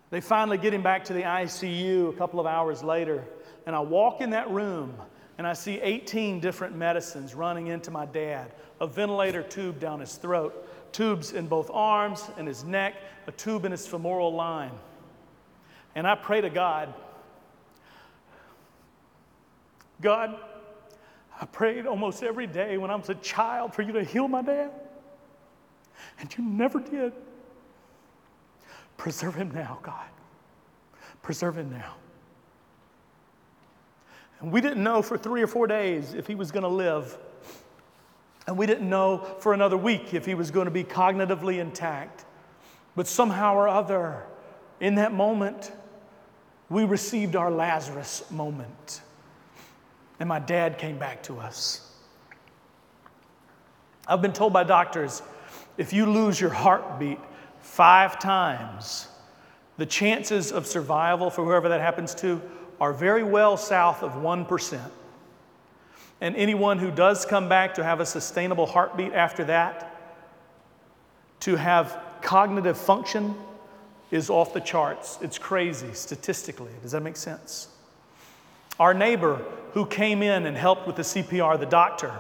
They 0.10 0.22
finally 0.22 0.58
get 0.58 0.74
him 0.74 0.84
back 0.84 1.06
to 1.06 1.14
the 1.14 1.24
ICU 1.24 2.10
a 2.10 2.14
couple 2.14 2.40
of 2.40 2.46
hours 2.46 2.82
later, 2.82 3.26
and 3.66 3.76
I 3.76 3.80
walk 3.80 4.22
in 4.22 4.30
that 4.30 4.50
room 4.50 4.94
and 5.38 5.46
I 5.46 5.54
see 5.54 5.80
18 5.82 6.40
different 6.40 6.76
medicines 6.76 7.36
running 7.36 7.68
into 7.68 7.92
my 7.92 8.06
dad, 8.06 8.52
a 8.82 8.88
ventilator 8.88 9.44
tube 9.44 9.80
down 9.80 10.00
his 10.00 10.16
throat, 10.16 10.68
tubes 10.92 11.34
in 11.34 11.48
both 11.48 11.70
arms 11.72 12.30
and 12.38 12.48
his 12.48 12.64
neck, 12.64 12.96
a 13.28 13.32
tube 13.32 13.66
in 13.66 13.72
his 13.72 13.86
femoral 13.86 14.34
line. 14.34 14.72
And 15.94 16.08
I 16.08 16.16
pray 16.16 16.42
to 16.42 16.50
God, 16.50 16.94
God, 20.02 20.40
I 21.40 21.46
prayed 21.46 21.86
almost 21.86 22.24
every 22.24 22.48
day 22.48 22.78
when 22.78 22.90
I 22.90 22.96
was 22.96 23.10
a 23.10 23.16
child 23.16 23.74
for 23.74 23.84
you 23.84 23.94
to 23.94 24.04
heal 24.04 24.28
my 24.28 24.42
dad. 24.42 24.72
And 26.20 26.36
you 26.36 26.44
never 26.44 26.80
did. 26.80 27.14
Preserve 28.98 29.36
him 29.36 29.52
now, 29.52 29.80
God. 29.84 30.08
Preserve 31.22 31.58
him 31.58 31.70
now. 31.70 31.96
And 34.40 34.52
we 34.52 34.62
didn't 34.62 34.84
know 34.84 35.02
for 35.02 35.18
three 35.18 35.42
or 35.42 35.48
four 35.48 35.68
days 35.68 36.14
if 36.14 36.28
he 36.28 36.36
was 36.36 36.52
going 36.52 36.64
to 36.64 36.70
live. 36.70 37.18
And 38.48 38.58
we 38.58 38.66
didn't 38.66 38.90
know 38.90 39.20
for 39.40 39.54
another 39.54 39.78
week 39.78 40.14
if 40.14 40.26
he 40.26 40.34
was 40.34 40.52
going 40.52 40.66
to 40.66 40.72
be 40.72 40.84
cognitively 40.84 41.60
intact. 41.60 42.26
But 42.96 43.08
somehow 43.08 43.56
or 43.56 43.68
other, 43.68 44.24
in 44.80 44.96
that 44.96 45.14
moment, 45.14 45.72
we 46.70 46.84
received 46.84 47.36
our 47.36 47.52
Lazarus 47.52 48.24
moment. 48.32 49.02
And 50.20 50.28
my 50.28 50.40
dad 50.40 50.78
came 50.78 50.98
back 50.98 51.24
to 51.24 51.40
us. 51.40 51.82
I've 54.08 54.22
been 54.22 54.34
told 54.34 54.54
by 54.54 54.64
doctors 54.64 55.22
if 55.78 55.94
you 55.94 56.06
lose 56.06 56.40
your 56.40 56.50
heartbeat 56.50 57.20
five 57.60 58.20
times, 58.20 59.08
the 59.78 59.86
chances 59.86 60.52
of 60.52 60.66
survival 60.66 61.30
for 61.30 61.46
whoever 61.46 61.70
that 61.70 61.82
happens 61.82 62.16
to 62.16 62.42
are 62.80 62.94
very 62.94 63.24
well 63.24 63.58
south 63.58 64.02
of 64.02 64.14
1%. 64.14 64.92
And 66.20 66.36
anyone 66.36 66.80
who 66.80 66.90
does 66.90 67.26
come 67.26 67.48
back 67.48 67.76
to 67.76 67.84
have 67.84 68.00
a 68.00 68.06
sustainable 68.06 68.66
heartbeat 68.66 69.14
after 69.14 69.44
that, 69.46 69.96
to 71.42 71.56
have 71.56 72.02
cognitive 72.22 72.78
function 72.78 73.36
is 74.10 74.30
off 74.30 74.54
the 74.54 74.62
charts. 74.62 75.20
It's 75.22 75.38
crazy 75.38 75.94
statistically. 75.94 76.72
Does 76.82 76.94
that 76.94 77.04
make 77.04 77.18
sense? 77.18 77.68
Our 78.80 78.94
neighbor 78.94 79.44
who 79.74 79.86
came 79.86 80.22
in 80.22 80.46
and 80.46 80.56
helped 80.56 80.88
with 80.88 80.96
the 80.96 81.02
CPR, 81.02 81.60
the 81.60 81.66
doctor, 81.66 82.18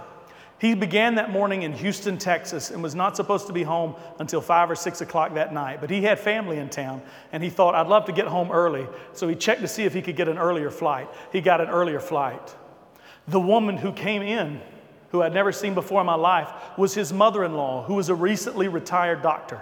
he 0.59 0.73
began 0.73 1.15
that 1.15 1.29
morning 1.29 1.61
in 1.61 1.73
Houston, 1.73 2.17
Texas, 2.17 2.71
and 2.71 2.81
was 2.81 2.95
not 2.95 3.15
supposed 3.15 3.45
to 3.45 3.53
be 3.53 3.61
home 3.61 3.95
until 4.17 4.41
five 4.41 4.71
or 4.71 4.75
six 4.75 5.01
o'clock 5.01 5.35
that 5.35 5.53
night. 5.53 5.81
But 5.81 5.91
he 5.91 6.01
had 6.01 6.17
family 6.17 6.57
in 6.57 6.69
town, 6.69 7.03
and 7.31 7.43
he 7.43 7.49
thought, 7.51 7.75
I'd 7.75 7.85
love 7.85 8.05
to 8.05 8.11
get 8.11 8.25
home 8.25 8.51
early. 8.51 8.87
So 9.13 9.27
he 9.27 9.35
checked 9.35 9.61
to 9.61 9.67
see 9.67 9.83
if 9.83 9.93
he 9.93 10.01
could 10.01 10.15
get 10.15 10.27
an 10.27 10.39
earlier 10.39 10.71
flight. 10.71 11.09
He 11.31 11.41
got 11.41 11.61
an 11.61 11.69
earlier 11.69 11.99
flight. 11.99 12.55
The 13.27 13.39
woman 13.39 13.77
who 13.77 13.93
came 13.93 14.23
in, 14.23 14.59
who 15.11 15.21
I'd 15.21 15.33
never 15.33 15.51
seen 15.51 15.75
before 15.75 16.01
in 16.01 16.07
my 16.07 16.15
life, 16.15 16.51
was 16.75 16.95
his 16.95 17.13
mother 17.13 17.43
in 17.43 17.53
law, 17.53 17.83
who 17.83 17.93
was 17.93 18.09
a 18.09 18.15
recently 18.15 18.67
retired 18.67 19.21
doctor. 19.21 19.61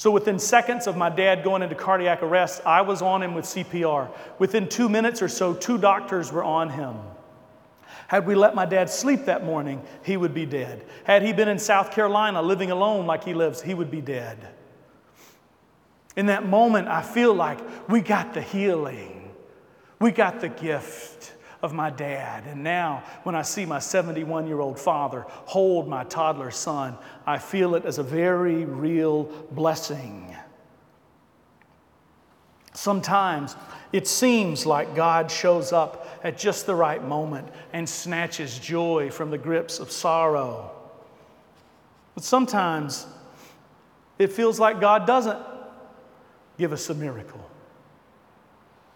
So 0.00 0.10
within 0.10 0.38
seconds 0.38 0.86
of 0.86 0.96
my 0.96 1.10
dad 1.10 1.44
going 1.44 1.60
into 1.60 1.74
cardiac 1.74 2.22
arrest, 2.22 2.62
I 2.64 2.80
was 2.80 3.02
on 3.02 3.22
him 3.22 3.34
with 3.34 3.44
CPR. 3.44 4.10
Within 4.38 4.66
two 4.66 4.88
minutes 4.88 5.20
or 5.20 5.28
so, 5.28 5.52
two 5.52 5.76
doctors 5.76 6.32
were 6.32 6.42
on 6.42 6.70
him. 6.70 6.96
Had 8.08 8.26
we 8.26 8.34
let 8.34 8.54
my 8.54 8.64
dad 8.64 8.88
sleep 8.88 9.26
that 9.26 9.44
morning, 9.44 9.82
he 10.02 10.16
would 10.16 10.32
be 10.32 10.46
dead. 10.46 10.86
Had 11.04 11.22
he 11.22 11.34
been 11.34 11.48
in 11.48 11.58
South 11.58 11.92
Carolina 11.92 12.40
living 12.40 12.70
alone 12.70 13.04
like 13.06 13.24
he 13.24 13.34
lives, 13.34 13.60
he 13.60 13.74
would 13.74 13.90
be 13.90 14.00
dead. 14.00 14.38
In 16.16 16.24
that 16.28 16.46
moment, 16.46 16.88
I 16.88 17.02
feel 17.02 17.34
like 17.34 17.58
we 17.86 18.00
got 18.00 18.32
the 18.32 18.40
healing, 18.40 19.30
we 19.98 20.12
got 20.12 20.40
the 20.40 20.48
gift 20.48 21.34
of 21.62 21.72
my 21.72 21.90
dad. 21.90 22.44
And 22.46 22.62
now, 22.62 23.04
when 23.22 23.34
I 23.34 23.42
see 23.42 23.66
my 23.66 23.78
71 23.78 24.46
year 24.46 24.60
old 24.60 24.78
father 24.78 25.26
hold 25.28 25.88
my 25.88 26.04
toddler 26.04 26.50
son, 26.50 26.96
I 27.26 27.38
feel 27.38 27.74
it 27.74 27.84
as 27.84 27.98
a 27.98 28.02
very 28.02 28.64
real 28.64 29.24
blessing. 29.52 30.34
Sometimes 32.72 33.56
it 33.92 34.06
seems 34.06 34.64
like 34.64 34.94
God 34.94 35.30
shows 35.30 35.72
up 35.72 36.06
at 36.22 36.38
just 36.38 36.66
the 36.66 36.74
right 36.74 37.02
moment 37.02 37.48
and 37.72 37.88
snatches 37.88 38.58
joy 38.58 39.10
from 39.10 39.30
the 39.30 39.38
grips 39.38 39.80
of 39.80 39.90
sorrow. 39.90 40.70
But 42.14 42.24
sometimes 42.24 43.06
it 44.18 44.32
feels 44.32 44.60
like 44.60 44.80
God 44.80 45.06
doesn't 45.06 45.38
give 46.58 46.72
us 46.72 46.88
a 46.90 46.94
miracle. 46.94 47.44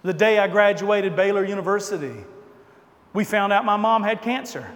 The 0.02 0.12
day 0.12 0.38
I 0.38 0.48
graduated 0.48 1.16
Baylor 1.16 1.44
University, 1.44 2.24
we 3.14 3.24
found 3.24 3.52
out 3.52 3.64
my 3.64 3.76
mom 3.76 4.02
had 4.02 4.20
cancer. 4.20 4.68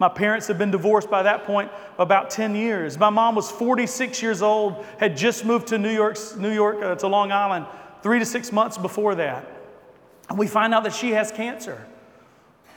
My 0.00 0.08
parents 0.08 0.48
had 0.48 0.56
been 0.56 0.70
divorced 0.70 1.10
by 1.10 1.22
that 1.24 1.44
point 1.44 1.70
about 1.98 2.30
10 2.30 2.54
years. 2.54 2.98
My 2.98 3.10
mom 3.10 3.34
was 3.34 3.50
46 3.50 4.22
years 4.22 4.40
old, 4.40 4.84
had 4.98 5.16
just 5.16 5.44
moved 5.44 5.68
to 5.68 5.78
New 5.78 5.92
York, 5.92 6.16
New 6.38 6.52
York 6.52 6.82
uh, 6.82 6.94
to 6.96 7.06
Long 7.06 7.30
Island 7.30 7.66
three 8.02 8.18
to 8.18 8.24
six 8.24 8.50
months 8.50 8.78
before 8.78 9.14
that. 9.16 9.46
And 10.30 10.38
we 10.38 10.46
find 10.46 10.72
out 10.72 10.84
that 10.84 10.94
she 10.94 11.10
has 11.10 11.30
cancer. 11.30 11.86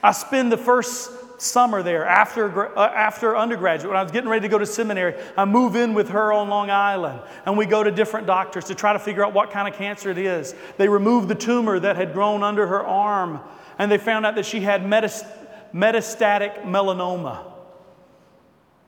I 0.04 0.12
spend 0.12 0.52
the 0.52 0.58
first 0.58 1.42
summer 1.42 1.82
there 1.82 2.06
after, 2.06 2.78
uh, 2.78 2.88
after 2.88 3.38
undergraduate. 3.38 3.90
When 3.90 3.98
I 3.98 4.04
was 4.04 4.12
getting 4.12 4.30
ready 4.30 4.42
to 4.42 4.50
go 4.50 4.58
to 4.58 4.66
seminary, 4.66 5.16
I 5.38 5.46
move 5.46 5.78
in 5.78 5.94
with 5.94 6.10
her 6.10 6.34
on 6.34 6.50
Long 6.50 6.70
Island 6.70 7.22
and 7.46 7.58
we 7.58 7.66
go 7.66 7.84
to 7.84 7.92
different 7.92 8.28
doctors 8.28 8.66
to 8.66 8.76
try 8.76 8.92
to 8.92 9.00
figure 9.00 9.26
out 9.26 9.34
what 9.34 9.50
kind 9.50 9.68
of 9.68 9.76
cancer 9.76 10.10
it 10.10 10.18
is. 10.18 10.56
They 10.78 10.90
remove 10.90 11.30
the 11.30 11.36
tumor 11.36 11.80
that 11.80 11.96
had 11.96 12.12
grown 12.12 12.44
under 12.44 12.68
her 12.68 12.86
arm 12.86 13.40
and 13.80 13.92
they 13.92 13.98
found 13.98 14.26
out 14.26 14.36
that 14.36 14.46
she 14.46 14.60
had 14.62 14.84
metastatic 14.84 16.64
melanoma. 16.64 17.52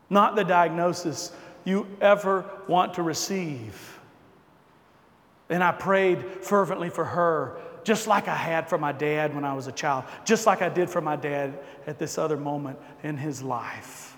Not 0.10 0.36
the 0.36 0.44
diagnosis 0.44 1.32
you 1.64 1.88
ever 2.00 2.46
want 2.68 2.94
to 2.96 3.04
receive. 3.04 4.00
And 5.50 5.64
I 5.64 5.72
prayed 5.72 6.24
fervently 6.44 6.90
for 6.90 7.06
her, 7.06 7.58
just 7.84 8.08
like 8.08 8.28
I 8.28 8.36
had 8.36 8.68
for 8.70 8.78
my 8.78 8.92
dad 8.92 9.36
when 9.36 9.46
I 9.46 9.54
was 9.54 9.68
a 9.68 9.72
child, 9.72 10.06
just 10.26 10.46
like 10.46 10.62
I 10.62 10.70
did 10.70 10.90
for 10.90 11.02
my 11.02 11.16
dad 11.16 11.60
at 11.86 12.00
this 12.00 12.18
other 12.18 12.38
moment 12.38 12.80
in 13.04 13.18
his 13.18 13.42
life. 13.44 14.18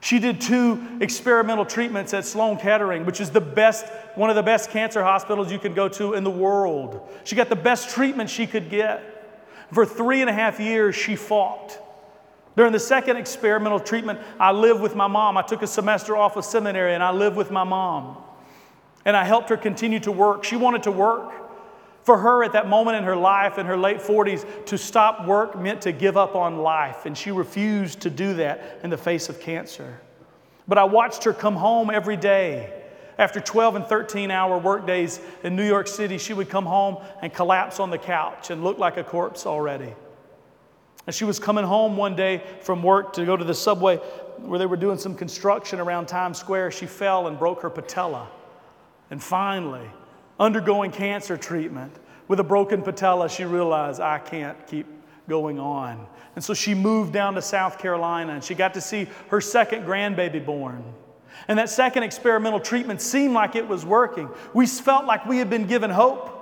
She 0.00 0.20
did 0.20 0.40
two 0.40 0.98
experimental 1.00 1.64
treatments 1.64 2.14
at 2.14 2.24
Sloan 2.24 2.56
Kettering, 2.56 3.04
which 3.04 3.20
is 3.20 3.30
the 3.30 3.40
best, 3.40 3.86
one 4.14 4.30
of 4.30 4.36
the 4.36 4.44
best 4.44 4.70
cancer 4.70 5.02
hospitals 5.02 5.50
you 5.50 5.58
can 5.58 5.74
go 5.74 5.88
to 5.88 6.14
in 6.14 6.22
the 6.22 6.30
world. 6.30 7.08
She 7.24 7.34
got 7.34 7.48
the 7.48 7.56
best 7.56 7.90
treatment 7.90 8.30
she 8.30 8.46
could 8.46 8.70
get. 8.70 9.17
For 9.72 9.84
three 9.84 10.20
and 10.20 10.30
a 10.30 10.32
half 10.32 10.60
years, 10.60 10.94
she 10.94 11.16
fought. 11.16 11.78
During 12.56 12.72
the 12.72 12.80
second 12.80 13.16
experimental 13.16 13.78
treatment, 13.78 14.18
I 14.40 14.52
lived 14.52 14.80
with 14.80 14.96
my 14.96 15.06
mom. 15.06 15.36
I 15.36 15.42
took 15.42 15.62
a 15.62 15.66
semester 15.66 16.16
off 16.16 16.36
of 16.36 16.44
seminary 16.44 16.94
and 16.94 17.02
I 17.02 17.12
lived 17.12 17.36
with 17.36 17.50
my 17.50 17.64
mom. 17.64 18.16
And 19.04 19.16
I 19.16 19.24
helped 19.24 19.48
her 19.50 19.56
continue 19.56 20.00
to 20.00 20.12
work. 20.12 20.44
She 20.44 20.56
wanted 20.56 20.82
to 20.84 20.90
work. 20.90 21.32
For 22.02 22.16
her, 22.16 22.42
at 22.42 22.52
that 22.52 22.68
moment 22.68 22.96
in 22.96 23.04
her 23.04 23.16
life, 23.16 23.58
in 23.58 23.66
her 23.66 23.76
late 23.76 23.98
40s, 23.98 24.66
to 24.66 24.78
stop 24.78 25.26
work 25.26 25.58
meant 25.58 25.82
to 25.82 25.92
give 25.92 26.16
up 26.16 26.34
on 26.34 26.58
life. 26.58 27.04
And 27.04 27.16
she 27.16 27.30
refused 27.30 28.00
to 28.00 28.10
do 28.10 28.34
that 28.34 28.80
in 28.82 28.88
the 28.88 28.96
face 28.96 29.28
of 29.28 29.40
cancer. 29.40 30.00
But 30.66 30.78
I 30.78 30.84
watched 30.84 31.24
her 31.24 31.34
come 31.34 31.54
home 31.54 31.90
every 31.90 32.16
day 32.16 32.77
after 33.18 33.40
12 33.40 33.76
and 33.76 33.86
13 33.86 34.30
hour 34.30 34.58
workdays 34.58 35.20
in 35.42 35.56
New 35.56 35.66
York 35.66 35.88
City, 35.88 36.18
she 36.18 36.32
would 36.32 36.48
come 36.48 36.64
home 36.64 36.98
and 37.20 37.32
collapse 37.32 37.80
on 37.80 37.90
the 37.90 37.98
couch 37.98 38.50
and 38.50 38.62
look 38.62 38.78
like 38.78 38.96
a 38.96 39.04
corpse 39.04 39.44
already. 39.44 39.92
And 41.06 41.14
she 41.14 41.24
was 41.24 41.38
coming 41.38 41.64
home 41.64 41.96
one 41.96 42.14
day 42.14 42.42
from 42.60 42.82
work 42.82 43.14
to 43.14 43.24
go 43.24 43.36
to 43.36 43.44
the 43.44 43.54
subway 43.54 43.96
where 44.38 44.58
they 44.58 44.66
were 44.66 44.76
doing 44.76 44.98
some 44.98 45.14
construction 45.14 45.80
around 45.80 46.06
Times 46.06 46.38
Square. 46.38 46.70
She 46.70 46.86
fell 46.86 47.26
and 47.26 47.38
broke 47.38 47.62
her 47.62 47.70
patella. 47.70 48.28
And 49.10 49.22
finally, 49.22 49.90
undergoing 50.38 50.90
cancer 50.90 51.36
treatment 51.36 51.92
with 52.28 52.40
a 52.40 52.44
broken 52.44 52.82
patella, 52.82 53.28
she 53.28 53.44
realized, 53.44 54.00
I 54.00 54.18
can't 54.18 54.66
keep 54.66 54.86
going 55.28 55.58
on. 55.58 56.06
And 56.36 56.44
so 56.44 56.54
she 56.54 56.74
moved 56.74 57.12
down 57.12 57.34
to 57.34 57.42
South 57.42 57.78
Carolina 57.78 58.34
and 58.34 58.44
she 58.44 58.54
got 58.54 58.74
to 58.74 58.80
see 58.80 59.08
her 59.28 59.40
second 59.40 59.84
grandbaby 59.84 60.44
born. 60.44 60.84
And 61.46 61.58
that 61.58 61.70
second 61.70 62.02
experimental 62.02 62.60
treatment 62.60 63.00
seemed 63.00 63.34
like 63.34 63.54
it 63.54 63.68
was 63.68 63.86
working. 63.86 64.28
We 64.52 64.66
felt 64.66 65.04
like 65.04 65.26
we 65.26 65.38
had 65.38 65.48
been 65.48 65.66
given 65.66 65.90
hope. 65.90 66.34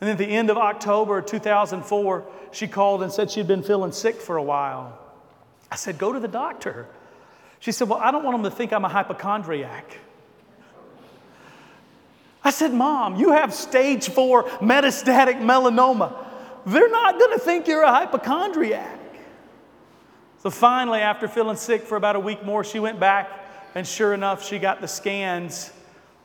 And 0.00 0.08
at 0.08 0.18
the 0.18 0.26
end 0.26 0.48
of 0.50 0.56
October 0.56 1.20
2004, 1.20 2.24
she 2.52 2.68
called 2.68 3.02
and 3.02 3.12
said 3.12 3.30
she'd 3.30 3.48
been 3.48 3.62
feeling 3.62 3.92
sick 3.92 4.20
for 4.20 4.36
a 4.36 4.42
while. 4.42 4.98
I 5.70 5.76
said, 5.76 5.98
Go 5.98 6.12
to 6.12 6.20
the 6.20 6.28
doctor. 6.28 6.86
She 7.58 7.72
said, 7.72 7.88
Well, 7.88 7.98
I 7.98 8.10
don't 8.10 8.24
want 8.24 8.42
them 8.42 8.50
to 8.50 8.56
think 8.56 8.72
I'm 8.72 8.84
a 8.84 8.88
hypochondriac. 8.88 9.98
I 12.42 12.50
said, 12.50 12.72
Mom, 12.72 13.16
you 13.16 13.32
have 13.32 13.52
stage 13.52 14.08
four 14.08 14.44
metastatic 14.60 15.40
melanoma. 15.40 16.14
They're 16.64 16.90
not 16.90 17.18
going 17.18 17.32
to 17.32 17.38
think 17.38 17.66
you're 17.68 17.82
a 17.82 17.90
hypochondriac. 17.90 18.98
So 20.38 20.48
finally, 20.48 21.00
after 21.00 21.28
feeling 21.28 21.56
sick 21.56 21.82
for 21.82 21.96
about 21.96 22.16
a 22.16 22.20
week 22.20 22.42
more, 22.44 22.64
she 22.64 22.80
went 22.80 22.98
back 22.98 23.39
and 23.74 23.86
sure 23.86 24.14
enough, 24.14 24.44
she 24.44 24.58
got 24.58 24.80
the 24.80 24.88
scans 24.88 25.72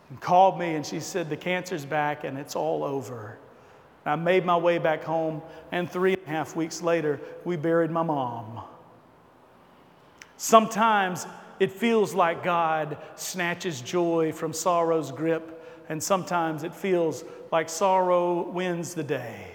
and 0.09 0.19
called 0.19 0.59
me 0.59 0.75
and 0.75 0.85
she 0.85 0.99
said, 0.99 1.29
The 1.29 1.37
cancer's 1.37 1.85
back 1.85 2.23
and 2.23 2.37
it's 2.37 2.55
all 2.55 2.83
over. 2.83 3.37
And 4.03 4.11
I 4.11 4.15
made 4.15 4.45
my 4.45 4.57
way 4.57 4.77
back 4.77 5.03
home, 5.03 5.41
and 5.71 5.89
three 5.89 6.13
and 6.13 6.21
a 6.27 6.29
half 6.29 6.55
weeks 6.55 6.81
later, 6.81 7.19
we 7.43 7.55
buried 7.55 7.89
my 7.89 8.03
mom. 8.03 8.61
Sometimes 10.37 11.25
it 11.59 11.71
feels 11.71 12.13
like 12.13 12.43
God 12.43 12.97
snatches 13.15 13.81
joy 13.81 14.31
from 14.31 14.53
sorrow's 14.53 15.11
grip, 15.11 15.51
and 15.89 16.01
sometimes 16.01 16.63
it 16.63 16.75
feels 16.75 17.23
like 17.51 17.69
sorrow 17.69 18.47
wins 18.49 18.93
the 18.93 19.03
day. 19.03 19.51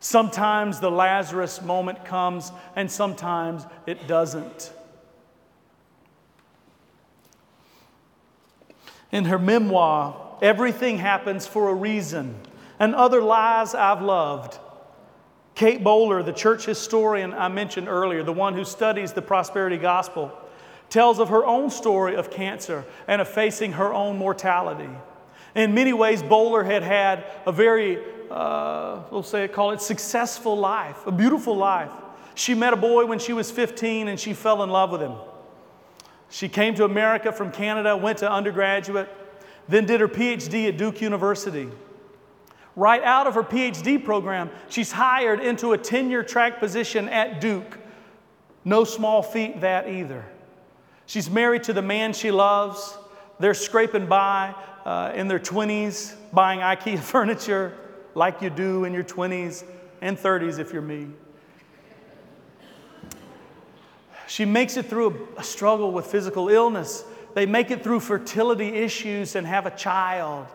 Sometimes 0.00 0.80
the 0.80 0.90
Lazarus 0.90 1.62
moment 1.62 2.04
comes, 2.04 2.52
and 2.76 2.90
sometimes 2.90 3.64
it 3.86 4.06
doesn't. 4.06 4.72
In 9.12 9.24
her 9.24 9.38
memoir, 9.38 10.38
Everything 10.42 10.98
Happens 10.98 11.46
for 11.46 11.68
a 11.68 11.74
Reason 11.74 12.34
and 12.78 12.94
Other 12.94 13.20
Lies 13.20 13.74
I've 13.74 14.02
Loved. 14.02 14.58
Kate 15.54 15.84
Bowler, 15.84 16.22
the 16.22 16.32
church 16.32 16.64
historian 16.64 17.34
I 17.34 17.48
mentioned 17.48 17.88
earlier, 17.88 18.22
the 18.22 18.32
one 18.32 18.54
who 18.54 18.64
studies 18.64 19.12
the 19.12 19.20
prosperity 19.20 19.76
gospel, 19.76 20.32
tells 20.88 21.18
of 21.18 21.28
her 21.28 21.44
own 21.44 21.70
story 21.70 22.16
of 22.16 22.30
cancer 22.30 22.84
and 23.06 23.20
of 23.20 23.28
facing 23.28 23.72
her 23.72 23.92
own 23.92 24.16
mortality. 24.16 24.88
In 25.54 25.74
many 25.74 25.92
ways, 25.92 26.22
Bowler 26.22 26.64
had 26.64 26.82
had 26.82 27.24
a 27.44 27.52
very, 27.52 27.98
uh, 28.30 29.02
we'll 29.10 29.22
say, 29.22 29.48
call 29.48 29.72
it 29.72 29.82
successful 29.82 30.56
life, 30.56 31.06
a 31.06 31.12
beautiful 31.12 31.56
life. 31.56 31.92
She 32.34 32.54
met 32.54 32.72
a 32.72 32.76
boy 32.76 33.04
when 33.04 33.18
she 33.18 33.32
was 33.32 33.50
15 33.50 34.08
and 34.08 34.18
she 34.18 34.32
fell 34.32 34.62
in 34.62 34.70
love 34.70 34.90
with 34.90 35.02
him. 35.02 35.12
She 36.30 36.48
came 36.48 36.74
to 36.76 36.84
America 36.84 37.32
from 37.32 37.50
Canada, 37.50 37.96
went 37.96 38.18
to 38.18 38.30
undergraduate, 38.30 39.08
then 39.68 39.84
did 39.84 40.00
her 40.00 40.08
PhD 40.08 40.68
at 40.68 40.78
Duke 40.78 41.00
University. 41.00 41.68
Right 42.76 43.02
out 43.02 43.26
of 43.26 43.34
her 43.34 43.42
PhD 43.42 44.02
program, 44.02 44.48
she's 44.68 44.92
hired 44.92 45.40
into 45.40 45.72
a 45.72 45.78
tenure 45.78 46.22
track 46.22 46.60
position 46.60 47.08
at 47.08 47.40
Duke. 47.40 47.78
No 48.64 48.84
small 48.84 49.22
feat, 49.22 49.60
that 49.60 49.88
either. 49.88 50.24
She's 51.06 51.28
married 51.28 51.64
to 51.64 51.72
the 51.72 51.82
man 51.82 52.12
she 52.12 52.30
loves. 52.30 52.96
They're 53.40 53.54
scraping 53.54 54.06
by 54.06 54.54
uh, 54.84 55.12
in 55.14 55.26
their 55.26 55.40
20s, 55.40 56.14
buying 56.32 56.60
IKEA 56.60 56.98
furniture 57.00 57.76
like 58.14 58.40
you 58.40 58.50
do 58.50 58.84
in 58.84 58.94
your 58.94 59.04
20s 59.04 59.64
and 60.00 60.16
30s 60.16 60.60
if 60.60 60.72
you're 60.72 60.82
me. 60.82 61.08
She 64.30 64.44
makes 64.44 64.76
it 64.76 64.86
through 64.86 65.26
a, 65.36 65.42
struggle 65.42 65.90
with 65.90 66.06
physical 66.06 66.50
illness. 66.50 67.02
They 67.34 67.46
make 67.46 67.72
it 67.72 67.82
through 67.82 67.98
fertility 67.98 68.68
issues 68.68 69.34
and 69.34 69.44
have 69.44 69.66
a 69.66 69.72
child. 69.72 70.46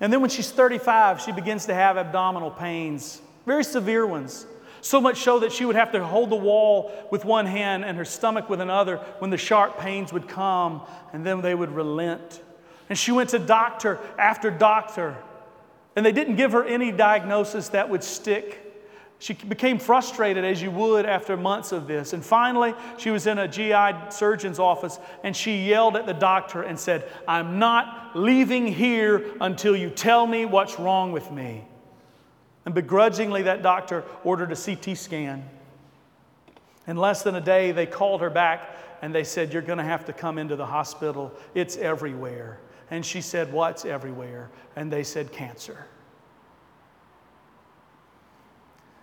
And 0.00 0.10
then 0.10 0.22
when 0.22 0.30
she's 0.30 0.50
35, 0.50 1.20
she 1.20 1.30
begins 1.30 1.66
to 1.66 1.74
have 1.74 1.98
abdominal 1.98 2.50
pains, 2.50 3.20
very 3.44 3.64
severe 3.64 4.06
ones. 4.06 4.46
So 4.80 4.98
much 4.98 5.18
so 5.18 5.40
that 5.40 5.52
she 5.52 5.66
would 5.66 5.76
have 5.76 5.92
to 5.92 6.02
hold 6.06 6.30
the 6.30 6.36
wall 6.36 6.90
with 7.10 7.26
one 7.26 7.44
hand 7.44 7.84
and 7.84 7.98
her 7.98 8.04
stomach 8.06 8.48
with 8.48 8.62
another 8.62 8.96
when 9.18 9.28
the 9.28 9.36
sharp 9.36 9.78
pains 9.78 10.10
would 10.10 10.26
come, 10.26 10.80
and 11.12 11.24
then 11.24 11.42
they 11.42 11.54
would 11.54 11.72
relent. 11.72 12.40
And 12.88 12.98
she 12.98 13.12
went 13.12 13.28
to 13.30 13.38
doctor 13.38 14.00
after 14.18 14.50
doctor, 14.50 15.18
and 15.96 16.06
they 16.06 16.12
didn't 16.12 16.36
give 16.36 16.52
her 16.52 16.64
any 16.64 16.92
diagnosis 16.92 17.68
that 17.70 17.90
would 17.90 18.02
stick. 18.02 18.65
She 19.18 19.32
became 19.32 19.78
frustrated 19.78 20.44
as 20.44 20.60
you 20.60 20.70
would 20.70 21.06
after 21.06 21.36
months 21.36 21.72
of 21.72 21.86
this. 21.86 22.12
And 22.12 22.24
finally, 22.24 22.74
she 22.98 23.10
was 23.10 23.26
in 23.26 23.38
a 23.38 23.48
GI 23.48 24.10
surgeon's 24.10 24.58
office 24.58 24.98
and 25.24 25.34
she 25.34 25.66
yelled 25.66 25.96
at 25.96 26.04
the 26.04 26.12
doctor 26.12 26.62
and 26.62 26.78
said, 26.78 27.10
I'm 27.26 27.58
not 27.58 28.10
leaving 28.14 28.66
here 28.66 29.24
until 29.40 29.74
you 29.74 29.88
tell 29.88 30.26
me 30.26 30.44
what's 30.44 30.78
wrong 30.78 31.12
with 31.12 31.30
me. 31.30 31.64
And 32.66 32.74
begrudgingly, 32.74 33.42
that 33.42 33.62
doctor 33.62 34.04
ordered 34.22 34.52
a 34.52 34.56
CT 34.56 34.98
scan. 34.98 35.48
In 36.86 36.96
less 36.96 37.22
than 37.22 37.36
a 37.36 37.40
day, 37.40 37.72
they 37.72 37.86
called 37.86 38.20
her 38.20 38.30
back 38.30 38.76
and 39.02 39.14
they 39.14 39.24
said, 39.24 39.52
You're 39.52 39.62
going 39.62 39.78
to 39.78 39.84
have 39.84 40.04
to 40.06 40.12
come 40.12 40.36
into 40.36 40.56
the 40.56 40.66
hospital. 40.66 41.32
It's 41.54 41.76
everywhere. 41.76 42.58
And 42.90 43.04
she 43.04 43.20
said, 43.20 43.52
What's 43.52 43.84
everywhere? 43.84 44.50
And 44.74 44.92
they 44.92 45.04
said, 45.04 45.32
Cancer. 45.32 45.86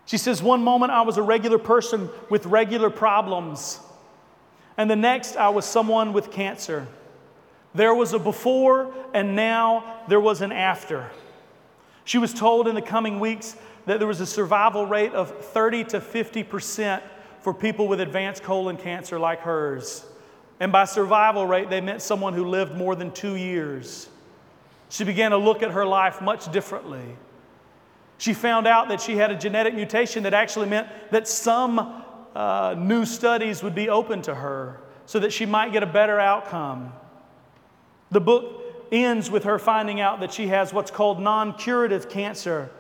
She 0.06 0.18
says, 0.18 0.42
One 0.42 0.64
moment 0.64 0.92
I 0.92 1.02
was 1.02 1.18
a 1.18 1.22
regular 1.22 1.58
person 1.58 2.10
with 2.30 2.46
regular 2.46 2.90
problems, 2.90 3.80
and 4.78 4.90
the 4.90 4.96
next 4.96 5.38
I 5.38 5.50
was 5.50 5.66
someone 5.66 6.14
with 6.14 6.32
cancer. 6.32 6.88
There 7.76 7.96
was 7.96 8.14
a 8.14 8.20
before, 8.20 8.94
and 9.14 9.36
now 9.36 10.02
there 10.08 10.20
was 10.20 10.42
an 10.42 10.52
after. 10.52 11.10
She 12.06 12.18
was 12.18 12.34
told 12.34 12.68
in 12.68 12.76
the 12.76 12.82
coming 12.82 13.20
weeks 13.20 13.56
that 13.86 14.00
there 14.00 14.08
was 14.08 14.22
a 14.22 14.26
survival 14.26 14.86
rate 14.86 15.14
of 15.14 15.46
30 15.46 15.86
to 15.86 16.02
50 16.02 16.44
percent 16.44 17.04
for 17.42 17.54
people 17.54 17.88
with 17.88 18.00
advanced 18.00 18.44
colon 18.44 18.78
cancer 18.78 19.20
like 19.20 19.40
hers. 19.40 20.06
And 20.60 20.72
by 20.72 20.86
survival 20.86 21.46
rate, 21.46 21.70
they 21.70 21.82
meant 21.82 22.02
someone 22.02 22.34
who 22.34 22.46
lived 22.46 22.74
more 22.76 22.96
than 22.96 23.12
two 23.12 23.36
years. 23.36 24.08
She 24.90 25.04
began 25.04 25.32
to 25.32 25.38
look 25.38 25.62
at 25.62 25.72
her 25.72 25.86
life 25.86 26.22
much 26.22 26.52
differently. 26.52 27.04
She 28.24 28.34
found 28.34 28.68
out 28.68 28.88
that 28.88 29.02
she 29.02 29.18
had 29.18 29.32
a 29.32 29.36
genetic 29.36 29.74
mutation 29.74 30.24
that 30.24 30.34
actually 30.34 30.70
meant 30.70 30.88
that 31.12 31.28
some 31.28 32.06
uh, 32.34 32.74
new 32.78 33.04
studies 33.04 33.62
would 33.62 33.76
be 33.76 33.90
open 33.90 34.22
to 34.22 34.34
her 34.34 34.80
so 35.06 35.20
that 35.20 35.34
she 35.34 35.46
might 35.46 35.74
get 35.74 35.84
a 35.84 35.86
better 35.86 36.22
outcome. 36.22 36.94
The 38.12 38.22
book 38.22 38.88
ends 38.94 39.30
with 39.30 39.44
her 39.44 39.60
finding 39.60 40.00
out 40.00 40.22
that 40.22 40.32
she 40.32 40.48
has 40.48 40.72
what's 40.72 40.90
called 40.90 41.20
non 41.20 41.56
curative 41.56 42.08
cancer 42.08 42.72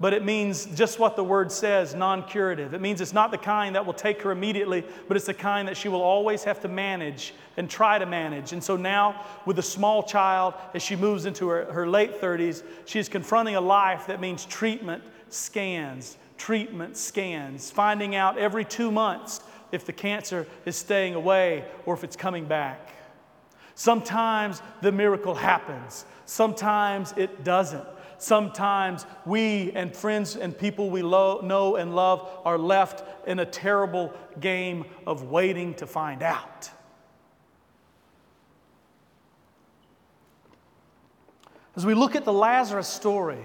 but 0.00 0.12
it 0.12 0.24
means 0.24 0.66
just 0.66 0.98
what 0.98 1.14
the 1.14 1.22
word 1.22 1.52
says 1.52 1.94
non 1.94 2.24
curative. 2.24 2.74
It 2.74 2.80
means 2.80 3.00
it's 3.00 3.12
not 3.12 3.30
the 3.30 3.38
kind 3.38 3.76
that 3.76 3.86
will 3.86 3.92
take 3.92 4.22
her 4.22 4.32
immediately, 4.32 4.84
but 5.06 5.16
it's 5.16 5.26
the 5.26 5.34
kind 5.34 5.68
that 5.68 5.76
she 5.76 5.88
will 5.88 6.02
always 6.02 6.42
have 6.44 6.60
to 6.60 6.68
manage 6.68 7.32
and 7.56 7.70
try 7.70 7.98
to 7.98 8.06
manage. 8.06 8.52
And 8.52 8.62
so 8.62 8.76
now, 8.76 9.24
with 9.46 9.58
a 9.58 9.62
small 9.62 10.02
child, 10.02 10.54
as 10.74 10.82
she 10.82 10.96
moves 10.96 11.26
into 11.26 11.48
her, 11.48 11.72
her 11.72 11.86
late 11.86 12.20
30s, 12.20 12.64
she 12.86 12.98
is 12.98 13.08
confronting 13.08 13.54
a 13.54 13.60
life 13.60 14.06
that 14.08 14.20
means 14.20 14.44
treatment 14.44 15.02
scans, 15.28 16.16
treatment 16.36 16.96
scans, 16.96 17.70
finding 17.70 18.16
out 18.16 18.36
every 18.36 18.64
two 18.64 18.90
months 18.90 19.40
if 19.70 19.84
the 19.84 19.92
cancer 19.92 20.46
is 20.66 20.76
staying 20.76 21.14
away 21.14 21.64
or 21.86 21.94
if 21.94 22.02
it's 22.02 22.16
coming 22.16 22.46
back. 22.46 22.92
Sometimes 23.76 24.62
the 24.82 24.92
miracle 24.92 25.34
happens, 25.34 26.04
sometimes 26.26 27.12
it 27.16 27.44
doesn't. 27.44 27.84
Sometimes 28.24 29.04
we 29.26 29.70
and 29.72 29.94
friends 29.94 30.34
and 30.34 30.56
people 30.56 30.88
we 30.88 31.02
lo- 31.02 31.42
know 31.42 31.76
and 31.76 31.94
love 31.94 32.26
are 32.46 32.56
left 32.56 33.04
in 33.28 33.38
a 33.38 33.44
terrible 33.44 34.14
game 34.40 34.86
of 35.06 35.24
waiting 35.24 35.74
to 35.74 35.86
find 35.86 36.22
out. 36.22 36.70
As 41.76 41.84
we 41.84 41.92
look 41.92 42.16
at 42.16 42.24
the 42.24 42.32
Lazarus 42.32 42.88
story, 42.88 43.44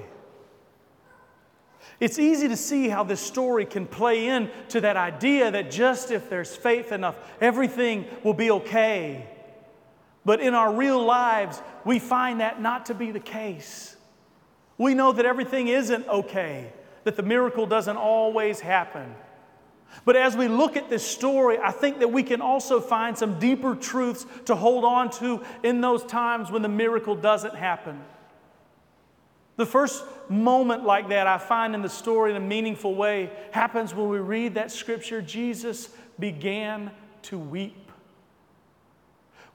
it's 2.00 2.18
easy 2.18 2.48
to 2.48 2.56
see 2.56 2.88
how 2.88 3.04
this 3.04 3.20
story 3.20 3.66
can 3.66 3.86
play 3.86 4.28
into 4.28 4.80
that 4.80 4.96
idea 4.96 5.52
that 5.52 5.72
just 5.72 6.10
if 6.10 6.30
there's 6.30 6.56
faith 6.56 6.94
enough, 6.94 7.18
everything 7.42 8.06
will 8.24 8.34
be 8.34 8.50
okay. 8.50 9.28
But 10.24 10.40
in 10.40 10.54
our 10.54 10.74
real 10.74 11.04
lives, 11.04 11.62
we 11.84 12.00
find 12.00 12.40
that 12.40 12.62
not 12.62 12.86
to 12.86 12.94
be 12.94 13.12
the 13.12 13.20
case. 13.20 13.98
We 14.80 14.96
know 14.96 15.12
that 15.12 15.26
everything 15.26 15.68
isn't 15.68 16.08
okay, 16.08 16.72
that 17.04 17.16
the 17.18 17.22
miracle 17.22 17.68
doesn't 17.68 17.98
always 17.98 18.62
happen. 18.62 19.14
But 20.06 20.16
as 20.16 20.38
we 20.38 20.48
look 20.48 20.78
at 20.78 20.90
this 20.90 21.06
story, 21.06 21.58
I 21.58 21.72
think 21.72 22.00
that 22.00 22.12
we 22.12 22.24
can 22.24 22.42
also 22.42 22.80
find 22.80 23.18
some 23.18 23.40
deeper 23.40 23.76
truths 23.76 24.26
to 24.46 24.56
hold 24.56 24.86
on 24.86 25.12
to 25.12 25.44
in 25.64 25.82
those 25.82 26.04
times 26.06 26.50
when 26.50 26.62
the 26.62 26.70
miracle 26.70 27.16
doesn't 27.16 27.56
happen. 27.56 28.00
The 29.58 29.66
first 29.66 30.06
moment 30.30 30.86
like 30.86 31.10
that 31.10 31.28
I 31.28 31.38
find 31.38 31.76
in 31.76 31.82
the 31.82 31.90
story 31.90 32.32
in 32.32 32.38
a 32.38 32.40
meaningful 32.40 32.96
way 32.96 33.32
happens 33.52 33.94
when 33.94 34.08
we 34.08 34.20
read 34.20 34.54
that 34.54 34.72
scripture 34.72 35.22
Jesus 35.22 35.90
began 36.18 36.92
to 37.24 37.38
weep. 37.38 37.76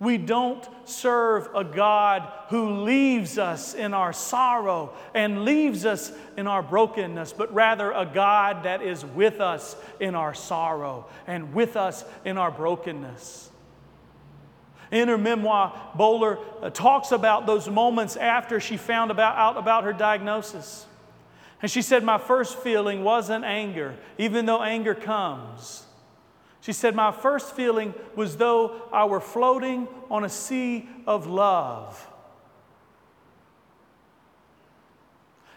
We 0.00 0.18
don't 0.18 0.66
serve 0.84 1.48
a 1.54 1.64
God 1.64 2.28
who 2.48 2.82
leaves 2.82 3.38
us 3.38 3.74
in 3.74 3.94
our 3.94 4.12
sorrow 4.12 4.92
and 5.14 5.44
leaves 5.44 5.86
us 5.86 6.12
in 6.36 6.46
our 6.46 6.62
brokenness, 6.62 7.32
but 7.32 7.54
rather 7.54 7.92
a 7.92 8.04
God 8.04 8.64
that 8.64 8.82
is 8.82 9.04
with 9.04 9.40
us 9.40 9.76
in 10.00 10.14
our 10.14 10.34
sorrow 10.34 11.06
and 11.26 11.54
with 11.54 11.76
us 11.76 12.04
in 12.24 12.38
our 12.38 12.50
brokenness. 12.50 13.50
In 14.90 15.08
her 15.08 15.18
memoir, 15.18 15.72
Bowler 15.94 16.38
uh, 16.60 16.70
talks 16.70 17.10
about 17.10 17.46
those 17.46 17.68
moments 17.68 18.16
after 18.16 18.60
she 18.60 18.76
found 18.76 19.10
about, 19.10 19.36
out 19.36 19.56
about 19.56 19.84
her 19.84 19.92
diagnosis. 19.92 20.86
And 21.62 21.70
she 21.70 21.82
said, 21.82 22.04
My 22.04 22.18
first 22.18 22.58
feeling 22.58 23.02
wasn't 23.02 23.44
anger, 23.44 23.96
even 24.18 24.46
though 24.46 24.62
anger 24.62 24.94
comes. 24.94 25.84
She 26.64 26.72
said, 26.72 26.94
My 26.94 27.12
first 27.12 27.54
feeling 27.54 27.92
was 28.16 28.38
though 28.38 28.88
I 28.90 29.04
were 29.04 29.20
floating 29.20 29.86
on 30.10 30.24
a 30.24 30.30
sea 30.30 30.88
of 31.06 31.26
love. 31.26 32.08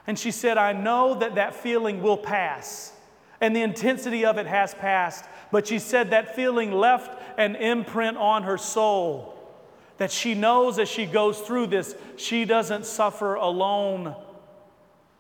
And 0.06 0.20
she 0.20 0.32
said, 0.32 0.58
I 0.58 0.74
know 0.74 1.14
that 1.16 1.36
that 1.36 1.56
feeling 1.56 2.02
will 2.02 2.18
pass. 2.18 2.92
And 3.40 3.56
the 3.56 3.62
intensity 3.62 4.26
of 4.26 4.38
it 4.38 4.48
has 4.48 4.74
passed. 4.74 5.24
But 5.50 5.68
she 5.68 5.80
said 5.80 6.10
that 6.10 6.36
feeling 6.36 6.74
left 6.74 7.22
an 7.38 7.56
imprint 7.56 8.18
on 8.18 8.44
her 8.44 8.58
soul. 8.58 9.34
That 10.00 10.12
she 10.12 10.34
knows 10.34 10.78
as 10.78 10.90
she 10.90 11.06
goes 11.06 11.40
through 11.40 11.68
this, 11.68 11.96
she 12.18 12.44
doesn't 12.44 12.86
suffer 12.86 13.36
alone. 13.36 14.14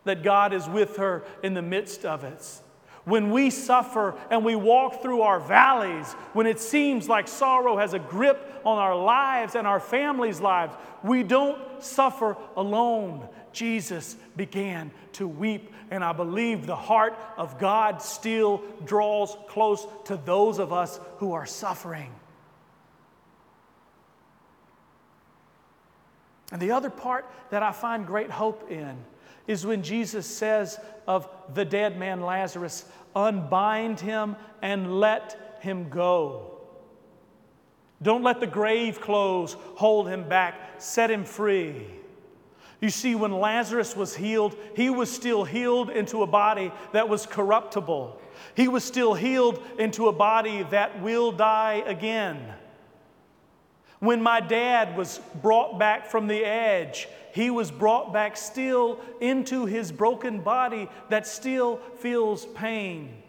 That 0.03 0.21
God 0.21 0.51
is 0.51 0.67
with 0.67 0.97
her 0.97 1.23
in 1.43 1.53
the 1.53 1.61
midst 1.61 2.03
of 2.03 2.25
it 2.25 2.61
when 3.07 3.31
we 3.31 3.49
suffer 3.49 4.15
and 4.29 4.43
we 4.43 4.53
walk 4.53 5.01
through 5.01 5.21
our 5.21 5.39
valleys, 5.39 6.11
when 6.33 6.45
it 6.45 6.59
seems 6.59 7.07
like 7.07 7.25
sorrow 7.29 7.77
has 7.77 7.93
a 7.93 7.99
grip 7.99 8.61
on 8.65 8.77
our 8.77 8.97
lives 8.97 9.55
and 9.55 9.65
our 9.65 9.79
families' 9.79 10.41
lives, 10.41 10.75
we 11.03 11.23
don't 11.23 11.57
suffer 11.81 12.35
alone. 12.57 13.25
Jesus 13.53 14.17
began 14.35 14.91
to 15.13 15.25
weep, 15.25 15.71
and 15.89 16.03
I 16.03 16.11
believe 16.11 16.65
the 16.65 16.75
heart 16.75 17.17
of 17.37 17.57
God 17.57 18.01
still 18.01 18.61
draws 18.83 19.37
close 19.47 19.87
to 20.05 20.17
those 20.17 20.59
of 20.59 20.73
us 20.73 20.99
who 21.19 21.31
are 21.31 21.45
suffering. 21.45 22.11
And 26.51 26.61
the 26.61 26.71
other 26.71 26.89
part 26.89 27.25
that 27.51 27.63
I 27.63 27.71
find 27.71 28.05
great 28.05 28.31
hope 28.31 28.69
in 28.69 28.97
is 29.47 29.65
when 29.65 29.81
Jesus 29.81 30.27
says 30.27 30.79
of 31.07 31.27
the 31.53 31.65
dead 31.65 31.97
man 31.97 32.21
Lazarus, 32.21 32.85
unbind 33.15 33.99
him 33.99 34.35
and 34.61 34.99
let 34.99 35.57
him 35.61 35.89
go. 35.89 36.57
Don't 38.01 38.23
let 38.23 38.39
the 38.39 38.47
grave 38.47 39.01
clothes 39.01 39.55
hold 39.75 40.07
him 40.07 40.27
back, 40.27 40.55
set 40.77 41.09
him 41.09 41.23
free. 41.23 41.87
You 42.79 42.91
see, 42.91 43.15
when 43.15 43.31
Lazarus 43.31 43.95
was 43.95 44.15
healed, 44.15 44.55
he 44.75 44.91
was 44.91 45.09
still 45.09 45.43
healed 45.43 45.89
into 45.89 46.21
a 46.21 46.27
body 46.27 46.71
that 46.91 47.09
was 47.09 47.25
corruptible. 47.25 48.21
He 48.53 48.67
was 48.67 48.83
still 48.83 49.15
healed 49.15 49.63
into 49.79 50.09
a 50.09 50.13
body 50.13 50.61
that 50.69 51.01
will 51.01 51.31
die 51.31 51.81
again. 51.87 52.53
When 53.99 54.21
my 54.21 54.39
dad 54.39 54.95
was 54.95 55.19
brought 55.41 55.79
back 55.79 56.07
from 56.07 56.27
the 56.27 56.43
edge, 56.45 57.07
he 57.33 57.49
was 57.49 57.71
brought 57.71 58.13
back 58.13 58.37
still 58.37 58.99
into 59.19 59.65
his 59.65 59.91
broken 59.91 60.41
body 60.41 60.89
that 61.09 61.25
still 61.25 61.77
feels 61.97 62.45
pain. 62.47 63.23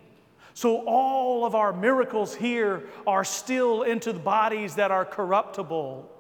So, 0.55 0.85
all 0.87 1.45
of 1.47 1.55
our 1.55 1.73
miracles 1.73 2.35
here 2.35 2.89
are 3.07 3.25
still 3.25 3.83
into 3.83 4.13
the 4.13 4.19
bodies 4.19 4.75
that 4.75 4.91
are 4.91 5.05
corruptible. 5.05 6.11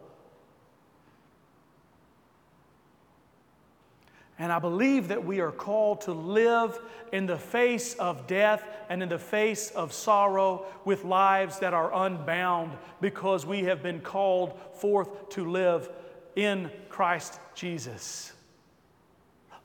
And 4.39 4.53
I 4.53 4.59
believe 4.61 5.09
that 5.09 5.25
we 5.25 5.41
are 5.41 5.51
called 5.51 6.03
to 6.03 6.13
live 6.13 6.79
in 7.13 7.27
the 7.27 7.39
face 7.39 7.95
of 7.95 8.27
death 8.27 8.63
and 8.89 9.03
in 9.03 9.09
the 9.09 9.19
face 9.19 9.71
of 9.71 9.93
sorrow 9.93 10.67
with 10.85 11.05
lives 11.05 11.59
that 11.59 11.75
are 11.75 12.07
unbound 12.07 12.73
because 13.01 13.45
we 13.45 13.65
have 13.65 13.83
been 13.83 14.01
called 14.01 14.59
forth 14.75 15.29
to 15.31 15.51
live 15.51 15.91
in 16.37 16.71
Christ 16.89 17.41
Jesus. 17.55 18.33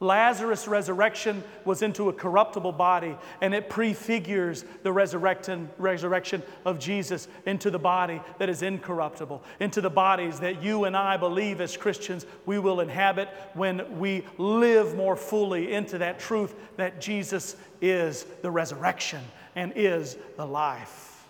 Lazarus' 0.03 0.67
resurrection 0.67 1.43
was 1.65 1.81
into 1.81 2.09
a 2.09 2.13
corruptible 2.13 2.73
body, 2.73 3.17
and 3.41 3.53
it 3.53 3.69
prefigures 3.69 4.65
the 4.83 4.91
resurrection, 4.91 6.43
of 6.65 6.77
Jesus 6.77 7.27
into 7.45 7.71
the 7.71 7.79
body 7.79 8.21
that 8.37 8.49
is 8.49 8.61
incorruptible, 8.61 9.41
into 9.59 9.81
the 9.81 9.89
bodies 9.89 10.39
that 10.41 10.61
you 10.61 10.83
and 10.83 10.95
I 10.95 11.17
believe 11.17 11.61
as 11.61 11.77
Christians 11.77 12.25
we 12.45 12.59
will 12.59 12.81
inhabit 12.81 13.29
when 13.53 13.97
we 13.97 14.25
live 14.37 14.95
more 14.95 15.15
fully 15.15 15.73
into 15.73 15.97
that 15.99 16.19
truth 16.19 16.53
that 16.77 17.01
Jesus 17.01 17.55
is 17.81 18.25
the 18.41 18.51
resurrection 18.51 19.21
and 19.55 19.73
is 19.75 20.17
the 20.37 20.45
life. 20.45 21.25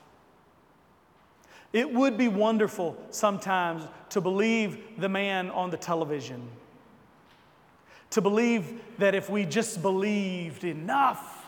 It 1.71 1.91
would 1.91 2.17
be 2.17 2.27
wonderful 2.27 2.95
sometimes 3.09 3.83
to 4.09 4.21
believe 4.21 4.99
the 4.99 5.09
man 5.09 5.49
on 5.49 5.71
the 5.71 5.77
television. 5.77 6.47
To 8.13 8.21
believe 8.21 8.79
that 8.99 9.15
if 9.15 9.27
we 9.27 9.43
just 9.43 9.81
believed 9.81 10.63
enough, 10.63 11.47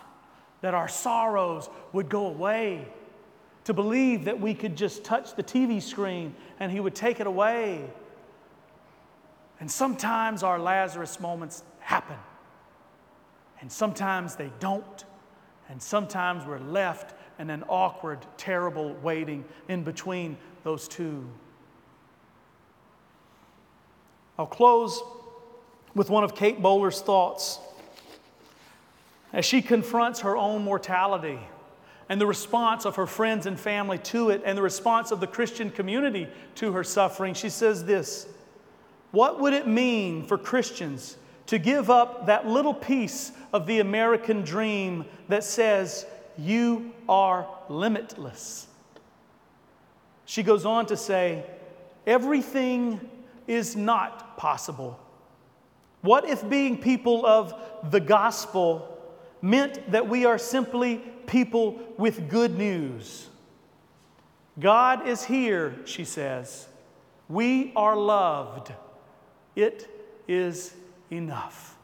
that 0.61 0.73
our 0.73 0.87
sorrows 0.87 1.69
would 1.93 2.09
go 2.09 2.25
away. 2.25 2.87
To 3.65 3.73
believe 3.75 4.25
that 4.25 4.41
we 4.41 4.55
could 4.55 4.75
just 4.75 5.03
touch 5.03 5.35
the 5.35 5.43
TV 5.43 5.79
screen 5.79 6.35
and 6.59 6.71
he 6.71 6.79
would 6.79 6.95
take 6.95 7.19
it 7.19 7.27
away. 7.27 7.87
And 9.59 9.69
sometimes 9.69 10.41
our 10.41 10.57
Lazarus 10.57 11.19
moments 11.19 11.61
happen. 11.81 12.17
And 13.61 13.71
sometimes 13.71 14.35
they 14.35 14.51
don't. 14.59 15.05
And 15.69 15.79
sometimes 15.79 16.47
we're 16.47 16.57
left 16.57 17.13
in 17.37 17.51
an 17.51 17.63
awkward, 17.69 18.25
terrible 18.37 18.95
waiting 19.03 19.45
in 19.67 19.83
between 19.83 20.35
those 20.63 20.87
two. 20.87 21.29
I'll 24.39 24.47
close 24.47 24.99
with 25.95 26.09
one 26.09 26.23
of 26.23 26.35
Kate 26.35 26.61
Bowler's 26.61 27.01
thoughts 27.01 27.59
as 29.33 29.45
she 29.45 29.61
confronts 29.61 30.19
her 30.19 30.37
own 30.37 30.63
mortality 30.63 31.39
and 32.07 32.21
the 32.21 32.27
response 32.27 32.85
of 32.85 32.97
her 32.97 33.07
friends 33.07 33.45
and 33.45 33.59
family 33.59 33.97
to 33.97 34.29
it 34.29 34.41
and 34.45 34.57
the 34.57 34.61
response 34.61 35.11
of 35.11 35.19
the 35.19 35.27
Christian 35.27 35.71
community 35.71 36.27
to 36.55 36.73
her 36.73 36.83
suffering. 36.83 37.33
She 37.33 37.49
says 37.49 37.85
this 37.85 38.27
What 39.11 39.39
would 39.39 39.53
it 39.53 39.67
mean 39.67 40.25
for 40.25 40.37
Christians 40.37 41.17
to 41.47 41.57
give 41.57 41.89
up 41.89 42.27
that 42.27 42.47
little 42.47 42.73
piece 42.73 43.31
of 43.53 43.65
the 43.65 43.79
American 43.79 44.41
dream 44.41 45.05
that 45.29 45.43
says, 45.43 46.05
You 46.37 46.93
are 47.09 47.47
limitless? 47.69 48.67
She 50.25 50.43
goes 50.43 50.65
on 50.65 50.85
to 50.87 50.97
say, 50.97 51.43
Everything 52.05 52.99
is 53.47 53.75
not 53.75 54.37
possible. 54.37 54.99
What 56.05 56.29
if 56.29 56.47
being 56.47 56.77
people 56.77 57.25
of 57.25 57.53
the 57.89 57.99
gospel 57.99 58.95
meant 59.41 59.91
that 59.91 60.07
we 60.07 60.25
are 60.25 60.37
simply 60.37 60.97
people 61.25 61.79
with 61.97 62.29
good 62.29 62.55
news? 62.55 63.27
God 64.59 65.07
is 65.07 65.23
here, 65.23 65.75
she 65.85 66.05
says. 66.05 66.67
We 67.27 67.73
are 67.75 67.97
loved. 67.97 68.71
It 69.55 69.89
is 70.27 70.75
enough. 71.11 71.74